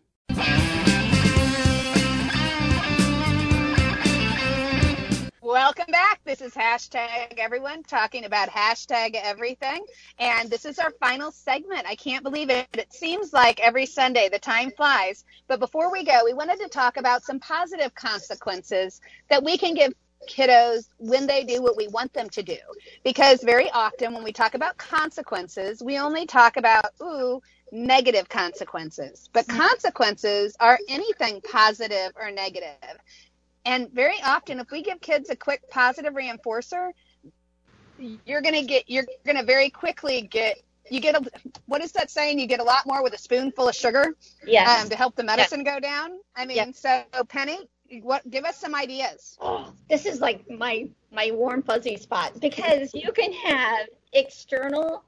Welcome 5.52 5.92
back. 5.92 6.22
This 6.24 6.40
is 6.40 6.54
hashtag 6.54 7.34
everyone 7.36 7.82
talking 7.82 8.24
about 8.24 8.48
hashtag 8.48 9.20
everything. 9.22 9.84
And 10.18 10.48
this 10.48 10.64
is 10.64 10.78
our 10.78 10.92
final 10.92 11.30
segment. 11.30 11.84
I 11.86 11.94
can't 11.94 12.22
believe 12.22 12.48
it. 12.48 12.68
It 12.72 12.90
seems 12.90 13.34
like 13.34 13.60
every 13.60 13.84
Sunday 13.84 14.30
the 14.30 14.38
time 14.38 14.70
flies. 14.70 15.26
But 15.48 15.60
before 15.60 15.92
we 15.92 16.04
go, 16.04 16.22
we 16.24 16.32
wanted 16.32 16.58
to 16.60 16.68
talk 16.68 16.96
about 16.96 17.22
some 17.22 17.38
positive 17.38 17.94
consequences 17.94 19.02
that 19.28 19.44
we 19.44 19.58
can 19.58 19.74
give 19.74 19.92
kiddos 20.26 20.88
when 20.96 21.26
they 21.26 21.44
do 21.44 21.60
what 21.62 21.76
we 21.76 21.86
want 21.88 22.14
them 22.14 22.30
to 22.30 22.42
do. 22.42 22.56
Because 23.04 23.42
very 23.42 23.70
often 23.72 24.14
when 24.14 24.24
we 24.24 24.32
talk 24.32 24.54
about 24.54 24.78
consequences, 24.78 25.82
we 25.82 25.98
only 25.98 26.24
talk 26.24 26.56
about, 26.56 26.86
ooh, 27.02 27.42
negative 27.70 28.26
consequences. 28.30 29.28
But 29.34 29.48
consequences 29.48 30.56
are 30.60 30.78
anything 30.88 31.42
positive 31.42 32.12
or 32.16 32.30
negative. 32.30 32.98
And 33.64 33.90
very 33.92 34.20
often, 34.24 34.58
if 34.60 34.70
we 34.70 34.82
give 34.82 35.00
kids 35.00 35.30
a 35.30 35.36
quick 35.36 35.62
positive 35.70 36.14
reinforcer, 36.14 36.90
you're 37.96 38.42
going 38.42 38.54
to 38.54 38.66
get, 38.66 38.88
you're 38.88 39.06
going 39.24 39.36
to 39.36 39.44
very 39.44 39.70
quickly 39.70 40.22
get, 40.22 40.58
you 40.90 41.00
get 41.00 41.14
a, 41.14 41.22
what 41.66 41.82
is 41.82 41.92
that 41.92 42.10
saying? 42.10 42.40
You 42.40 42.46
get 42.46 42.60
a 42.60 42.64
lot 42.64 42.86
more 42.86 43.02
with 43.02 43.12
a 43.14 43.18
spoonful 43.18 43.68
of 43.68 43.74
sugar 43.74 44.16
Yes. 44.46 44.82
um, 44.82 44.90
to 44.90 44.96
help 44.96 45.14
the 45.14 45.22
medicine 45.22 45.62
go 45.62 45.78
down. 45.78 46.10
I 46.34 46.44
mean, 46.46 46.56
Yep. 46.56 46.74
so 46.74 47.04
Penny, 47.28 47.58
what, 48.02 48.28
give 48.28 48.44
us 48.44 48.58
some 48.58 48.74
ideas. 48.74 49.36
Oh, 49.40 49.72
this 49.88 50.06
is 50.06 50.20
like 50.20 50.48
my 50.50 50.88
my 51.12 51.30
warm 51.32 51.62
fuzzy 51.62 51.96
spot 51.96 52.40
because 52.40 52.94
you 52.94 53.12
can 53.12 53.32
have 53.32 53.86
external 54.14 55.04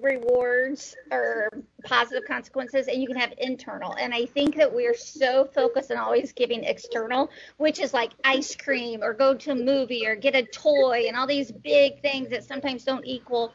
rewards 0.00 0.96
or 1.12 1.48
positive 1.84 2.24
consequences 2.26 2.88
and 2.88 3.00
you 3.00 3.06
can 3.06 3.16
have 3.16 3.32
internal. 3.38 3.94
And 4.00 4.12
i 4.12 4.26
think 4.26 4.56
that 4.56 4.72
we're 4.72 4.94
so 4.94 5.48
focused 5.54 5.90
on 5.92 5.98
always 5.98 6.32
giving 6.32 6.64
external 6.64 7.30
which 7.58 7.78
is 7.78 7.94
like 7.94 8.12
ice 8.24 8.56
cream 8.56 9.02
or 9.02 9.12
go 9.12 9.34
to 9.34 9.52
a 9.52 9.54
movie 9.54 10.06
or 10.06 10.16
get 10.16 10.34
a 10.34 10.42
toy 10.42 11.04
and 11.06 11.16
all 11.16 11.26
these 11.26 11.52
big 11.52 12.00
things 12.02 12.28
that 12.30 12.44
sometimes 12.44 12.84
don't 12.84 13.06
equal 13.06 13.52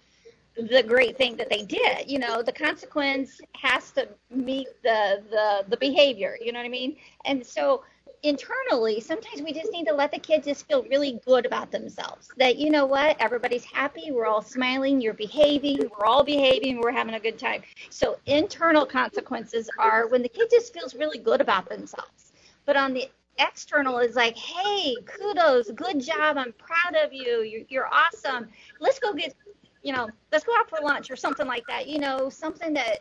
the 0.55 0.83
great 0.83 1.17
thing 1.17 1.36
that 1.38 1.49
they 1.49 1.63
did. 1.63 2.09
You 2.09 2.19
know 2.19 2.41
the 2.41 2.51
consequence 2.53 3.41
has 3.55 3.91
to 3.91 4.07
meet 4.29 4.67
the 4.83 5.23
the 5.29 5.65
the 5.67 5.77
behavior 5.77 6.38
you 6.39 6.51
know 6.51 6.59
what 6.59 6.65
i 6.65 6.69
mean? 6.69 6.95
And 7.25 7.45
so 7.45 7.83
internally, 8.23 9.01
sometimes 9.01 9.41
we 9.41 9.53
just 9.53 9.71
need 9.71 9.86
to 9.86 9.93
let 9.93 10.12
the 10.12 10.17
kids 10.17 10.47
just 10.47 10.65
feel 10.67 10.83
really 10.83 11.19
good 11.25 11.45
about 11.45 11.71
themselves. 11.71 12.29
That 12.38 12.55
you 12.55 12.69
know 12.69 12.86
what, 12.86 13.17
everybody's 13.19 13.65
happy, 13.65 14.12
we're 14.12 14.25
all 14.25 14.41
smiling, 14.41 15.01
you're 15.01 15.13
behaving, 15.13 15.79
we're 15.79 16.05
all 16.05 16.23
behaving, 16.23 16.79
we're 16.79 16.91
having 16.91 17.15
a 17.15 17.19
good 17.19 17.38
time. 17.38 17.63
So 17.89 18.17
internal 18.25 18.86
consequences 18.86 19.69
are 19.77 20.07
when 20.07 20.21
the 20.21 20.29
kid 20.29 20.49
just 20.49 20.73
feels 20.73 20.95
really 20.95 21.19
good 21.19 21.41
about 21.41 21.67
themselves. 21.67 22.31
But 22.65 22.77
on 22.77 22.93
the 22.93 23.09
external 23.39 23.99
is 23.99 24.15
like, 24.15 24.38
hey, 24.38 24.95
kudos, 25.05 25.69
good 25.71 25.99
job, 25.99 26.38
I'm 26.38 26.53
proud 26.53 27.03
of 27.03 27.12
you, 27.12 27.41
you're, 27.41 27.65
you're 27.67 27.89
awesome. 27.93 28.47
Let's 28.79 28.99
go 28.99 29.13
get, 29.13 29.36
you 29.83 29.91
know, 29.91 30.09
let's 30.31 30.45
go 30.45 30.53
out 30.57 30.69
for 30.69 30.79
lunch 30.81 31.12
or 31.12 31.17
something 31.17 31.45
like 31.45 31.67
that. 31.67 31.88
You 31.88 31.99
know, 31.99 32.29
something 32.29 32.73
that 32.73 32.99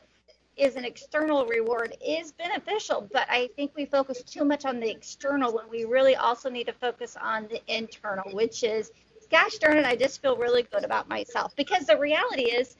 is 0.56 0.76
an 0.76 0.84
external 0.84 1.46
reward 1.46 1.96
is 2.06 2.32
beneficial, 2.32 3.08
but 3.12 3.26
I 3.30 3.48
think 3.56 3.72
we 3.74 3.86
focus 3.86 4.22
too 4.22 4.44
much 4.44 4.64
on 4.64 4.80
the 4.80 4.90
external 4.90 5.54
when 5.54 5.68
we 5.70 5.84
really 5.84 6.16
also 6.16 6.50
need 6.50 6.66
to 6.66 6.72
focus 6.74 7.16
on 7.20 7.48
the 7.48 7.60
internal, 7.66 8.30
which 8.32 8.62
is, 8.62 8.90
gosh 9.30 9.56
darn 9.58 9.78
it, 9.78 9.86
I 9.86 9.96
just 9.96 10.20
feel 10.20 10.36
really 10.36 10.62
good 10.64 10.84
about 10.84 11.08
myself. 11.08 11.56
Because 11.56 11.86
the 11.86 11.98
reality 11.98 12.44
is, 12.44 12.76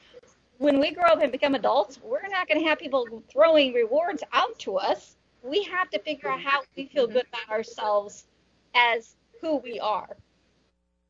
when 0.58 0.78
we 0.78 0.92
grow 0.92 1.06
up 1.06 1.22
and 1.22 1.32
become 1.32 1.54
adults, 1.54 1.98
we're 2.02 2.28
not 2.28 2.46
going 2.46 2.60
to 2.60 2.68
have 2.68 2.78
people 2.78 3.06
throwing 3.32 3.72
rewards 3.72 4.22
out 4.32 4.58
to 4.60 4.76
us. 4.76 5.16
We 5.42 5.62
have 5.64 5.90
to 5.90 5.98
figure 5.98 6.28
out 6.28 6.40
how 6.40 6.62
we 6.76 6.86
feel 6.86 7.06
good 7.06 7.26
about 7.32 7.50
ourselves 7.50 8.26
as 8.74 9.16
who 9.40 9.56
we 9.56 9.80
are. 9.80 10.16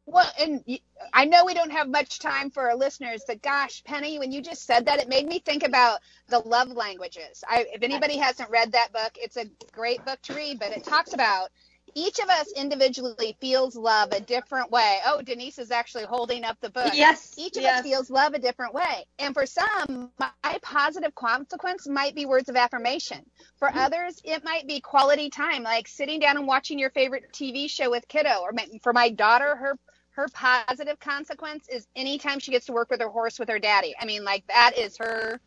Well, 0.07 0.29
and 0.39 0.65
I 1.13 1.25
know 1.25 1.45
we 1.45 1.55
don't 1.55 1.71
have 1.71 1.89
much 1.89 2.19
time 2.19 2.51
for 2.51 2.69
our 2.69 2.77
listeners, 2.77 3.23
but 3.27 3.41
gosh, 3.41 3.85
Penny, 3.85 4.19
when 4.19 4.33
you 4.33 4.43
just 4.43 4.67
said 4.67 4.87
that, 4.87 5.01
it 5.01 5.09
made 5.09 5.27
me 5.27 5.39
think 5.39 5.63
about 5.63 6.01
the 6.29 6.41
love 6.41 6.71
languages. 6.71 7.45
I, 7.49 7.67
if 7.73 7.83
anybody 7.83 8.17
hasn't 8.17 8.51
read 8.51 8.73
that 8.73 8.93
book, 8.93 9.13
it's 9.15 9.37
a 9.37 9.47
great 9.73 10.05
book 10.05 10.21
to 10.23 10.35
read, 10.35 10.59
but 10.59 10.73
it 10.73 10.85
talks 10.85 11.13
about 11.13 11.51
each 11.95 12.19
of 12.19 12.29
us 12.29 12.51
individually 12.53 13.37
feels 13.41 13.77
love 13.77 14.13
a 14.13 14.21
different 14.21 14.71
way. 14.71 15.01
Oh, 15.07 15.21
Denise 15.23 15.59
is 15.59 15.71
actually 15.71 16.05
holding 16.05 16.45
up 16.45 16.59
the 16.61 16.71
book. 16.71 16.93
Yes. 16.95 17.35
Each 17.37 17.57
of 17.57 17.63
yes. 17.63 17.81
us 17.81 17.85
feels 17.85 18.11
love 18.11 18.35
a 18.35 18.39
different 18.39 18.75
way. 18.75 19.05
And 19.19 19.35
for 19.35 19.47
some, 19.47 20.11
my 20.19 20.59
positive 20.63 21.15
consequence 21.15 21.87
might 21.87 22.15
be 22.15 22.27
words 22.27 22.49
of 22.49 22.57
affirmation. 22.57 23.25
For 23.57 23.69
mm-hmm. 23.69 23.79
others, 23.79 24.21
it 24.25 24.43
might 24.45 24.67
be 24.67 24.81
quality 24.81 25.29
time, 25.29 25.63
like 25.63 25.87
sitting 25.87 26.19
down 26.19 26.37
and 26.37 26.47
watching 26.47 26.79
your 26.79 26.91
favorite 26.91 27.33
TV 27.33 27.69
show 27.69 27.91
with 27.91 28.09
kiddo. 28.09 28.41
Or 28.41 28.53
for 28.83 28.93
my 28.93 29.11
daughter, 29.11 29.55
her 29.57 29.79
her 30.13 30.29
positive 30.35 30.99
consequence 31.01 31.69
is 31.69 31.87
anytime 31.97 32.39
she 32.39 32.51
gets 32.51 32.67
to 32.67 32.73
work 32.73 32.91
with 32.91 33.01
her 33.01 33.09
horse 33.09 33.39
with 33.39 33.49
her 33.49 33.59
daddy. 33.59 33.95
I 34.01 34.05
mean, 34.05 34.25
like 34.25 34.47
that 34.49 34.73
is 34.79 34.97
her 34.99 35.41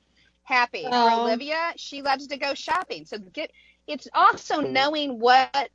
happy. 0.43 0.83
For 0.83 1.11
Olivia, 1.11 1.73
she 1.77 2.01
loves 2.01 2.27
to 2.27 2.37
go 2.37 2.53
shopping. 2.53 3.05
So 3.05 3.17
get 3.19 3.51
it's 3.87 4.07
also 4.13 4.61
knowing 4.61 5.19
what 5.19 5.69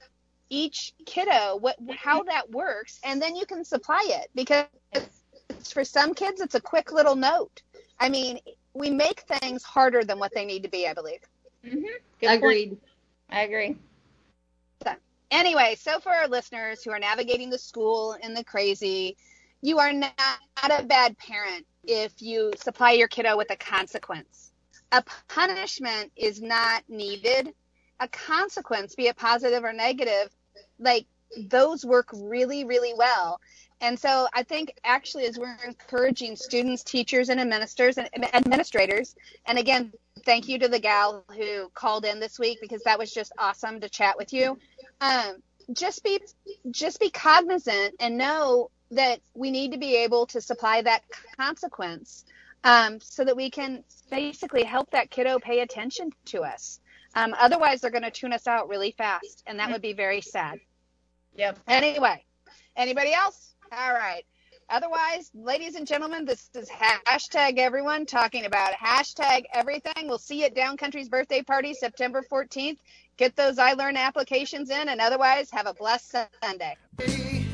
each 0.48 0.92
kiddo 1.06 1.56
what 1.60 1.76
how 1.96 2.24
that 2.24 2.50
works 2.50 2.98
and 3.04 3.22
then 3.22 3.36
you 3.36 3.46
can 3.46 3.64
supply 3.64 4.04
it 4.08 4.28
because 4.34 4.66
it's, 4.92 5.72
for 5.72 5.84
some 5.84 6.12
kids 6.12 6.40
it's 6.40 6.56
a 6.56 6.60
quick 6.60 6.92
little 6.92 7.14
note. 7.14 7.62
I 8.00 8.08
mean, 8.08 8.40
we 8.74 8.90
make 8.90 9.20
things 9.20 9.62
harder 9.62 10.02
than 10.02 10.18
what 10.18 10.32
they 10.34 10.44
need 10.44 10.62
to 10.64 10.68
be, 10.68 10.88
I 10.88 10.94
believe. 10.94 11.20
Mm-hmm. 11.64 11.82
Good 12.20 12.26
point. 12.26 12.36
Agreed. 12.36 12.76
I 13.30 13.42
agree. 13.42 13.76
Anyway, 15.30 15.76
so 15.78 16.00
for 16.00 16.10
our 16.10 16.26
listeners 16.26 16.82
who 16.82 16.90
are 16.90 16.98
navigating 16.98 17.50
the 17.50 17.58
school 17.58 18.16
and 18.22 18.36
the 18.36 18.44
crazy, 18.44 19.16
you 19.62 19.78
are 19.78 19.92
not 19.92 20.12
a 20.70 20.82
bad 20.82 21.16
parent 21.18 21.66
if 21.84 22.20
you 22.20 22.52
supply 22.56 22.92
your 22.92 23.08
kiddo 23.08 23.36
with 23.36 23.50
a 23.50 23.56
consequence. 23.56 24.52
A 24.92 25.04
punishment 25.28 26.10
is 26.16 26.40
not 26.42 26.82
needed. 26.88 27.54
A 28.00 28.08
consequence, 28.08 28.94
be 28.94 29.06
it 29.06 29.16
positive 29.16 29.62
or 29.62 29.72
negative, 29.72 30.30
like 30.78 31.06
those 31.48 31.84
work 31.84 32.08
really, 32.12 32.64
really 32.64 32.94
well. 32.94 33.40
And 33.82 33.98
so 33.98 34.26
I 34.34 34.42
think 34.42 34.74
actually 34.84 35.26
as 35.26 35.38
we're 35.38 35.56
encouraging 35.66 36.36
students, 36.36 36.82
teachers, 36.82 37.28
and 37.28 37.40
administrators 37.40 37.98
and 37.98 38.34
administrators, 38.34 39.14
and 39.46 39.58
again, 39.58 39.92
thank 40.24 40.48
you 40.48 40.58
to 40.58 40.68
the 40.68 40.78
gal 40.78 41.24
who 41.34 41.70
called 41.74 42.04
in 42.04 42.20
this 42.20 42.38
week 42.38 42.58
because 42.60 42.82
that 42.82 42.98
was 42.98 43.12
just 43.12 43.32
awesome 43.38 43.80
to 43.80 43.88
chat 43.88 44.18
with 44.18 44.32
you. 44.32 44.58
Um, 45.00 45.42
just 45.72 46.02
be 46.02 46.20
just 46.70 47.00
be 47.00 47.10
cognizant 47.10 47.94
and 48.00 48.18
know 48.18 48.70
that 48.90 49.20
we 49.34 49.50
need 49.50 49.72
to 49.72 49.78
be 49.78 49.96
able 49.96 50.26
to 50.26 50.40
supply 50.40 50.82
that 50.82 51.02
consequence 51.38 52.24
um, 52.64 53.00
so 53.00 53.24
that 53.24 53.36
we 53.36 53.50
can 53.50 53.84
basically 54.10 54.64
help 54.64 54.90
that 54.90 55.10
kiddo 55.10 55.38
pay 55.38 55.60
attention 55.60 56.10
to 56.26 56.42
us. 56.42 56.80
Um, 57.14 57.34
otherwise, 57.38 57.80
they're 57.80 57.90
going 57.90 58.02
to 58.02 58.10
tune 58.10 58.32
us 58.32 58.46
out 58.46 58.68
really 58.68 58.92
fast, 58.92 59.42
and 59.46 59.58
that 59.58 59.70
would 59.70 59.82
be 59.82 59.92
very 59.92 60.20
sad. 60.20 60.60
Yep. 61.36 61.58
Anyway, 61.66 62.24
anybody 62.76 63.12
else? 63.12 63.54
All 63.72 63.92
right. 63.92 64.24
Otherwise, 64.70 65.32
ladies 65.34 65.74
and 65.74 65.84
gentlemen, 65.84 66.24
this 66.24 66.48
is 66.54 66.68
hashtag 66.68 67.58
everyone 67.58 68.06
talking 68.06 68.44
about 68.44 68.72
hashtag 68.72 69.42
everything. 69.52 70.06
We'll 70.06 70.18
see 70.18 70.40
you 70.40 70.44
at 70.44 70.54
Down 70.54 70.76
Country's 70.76 71.08
birthday 71.08 71.42
party 71.42 71.74
September 71.74 72.22
14th. 72.30 72.78
Get 73.16 73.34
those 73.34 73.58
I 73.58 73.72
Learn 73.72 73.96
applications 73.96 74.70
in, 74.70 74.88
and 74.88 75.00
otherwise, 75.00 75.50
have 75.50 75.66
a 75.66 75.74
blessed 75.74 76.14
Sunday. 76.40 76.76
Hey, 76.98 77.44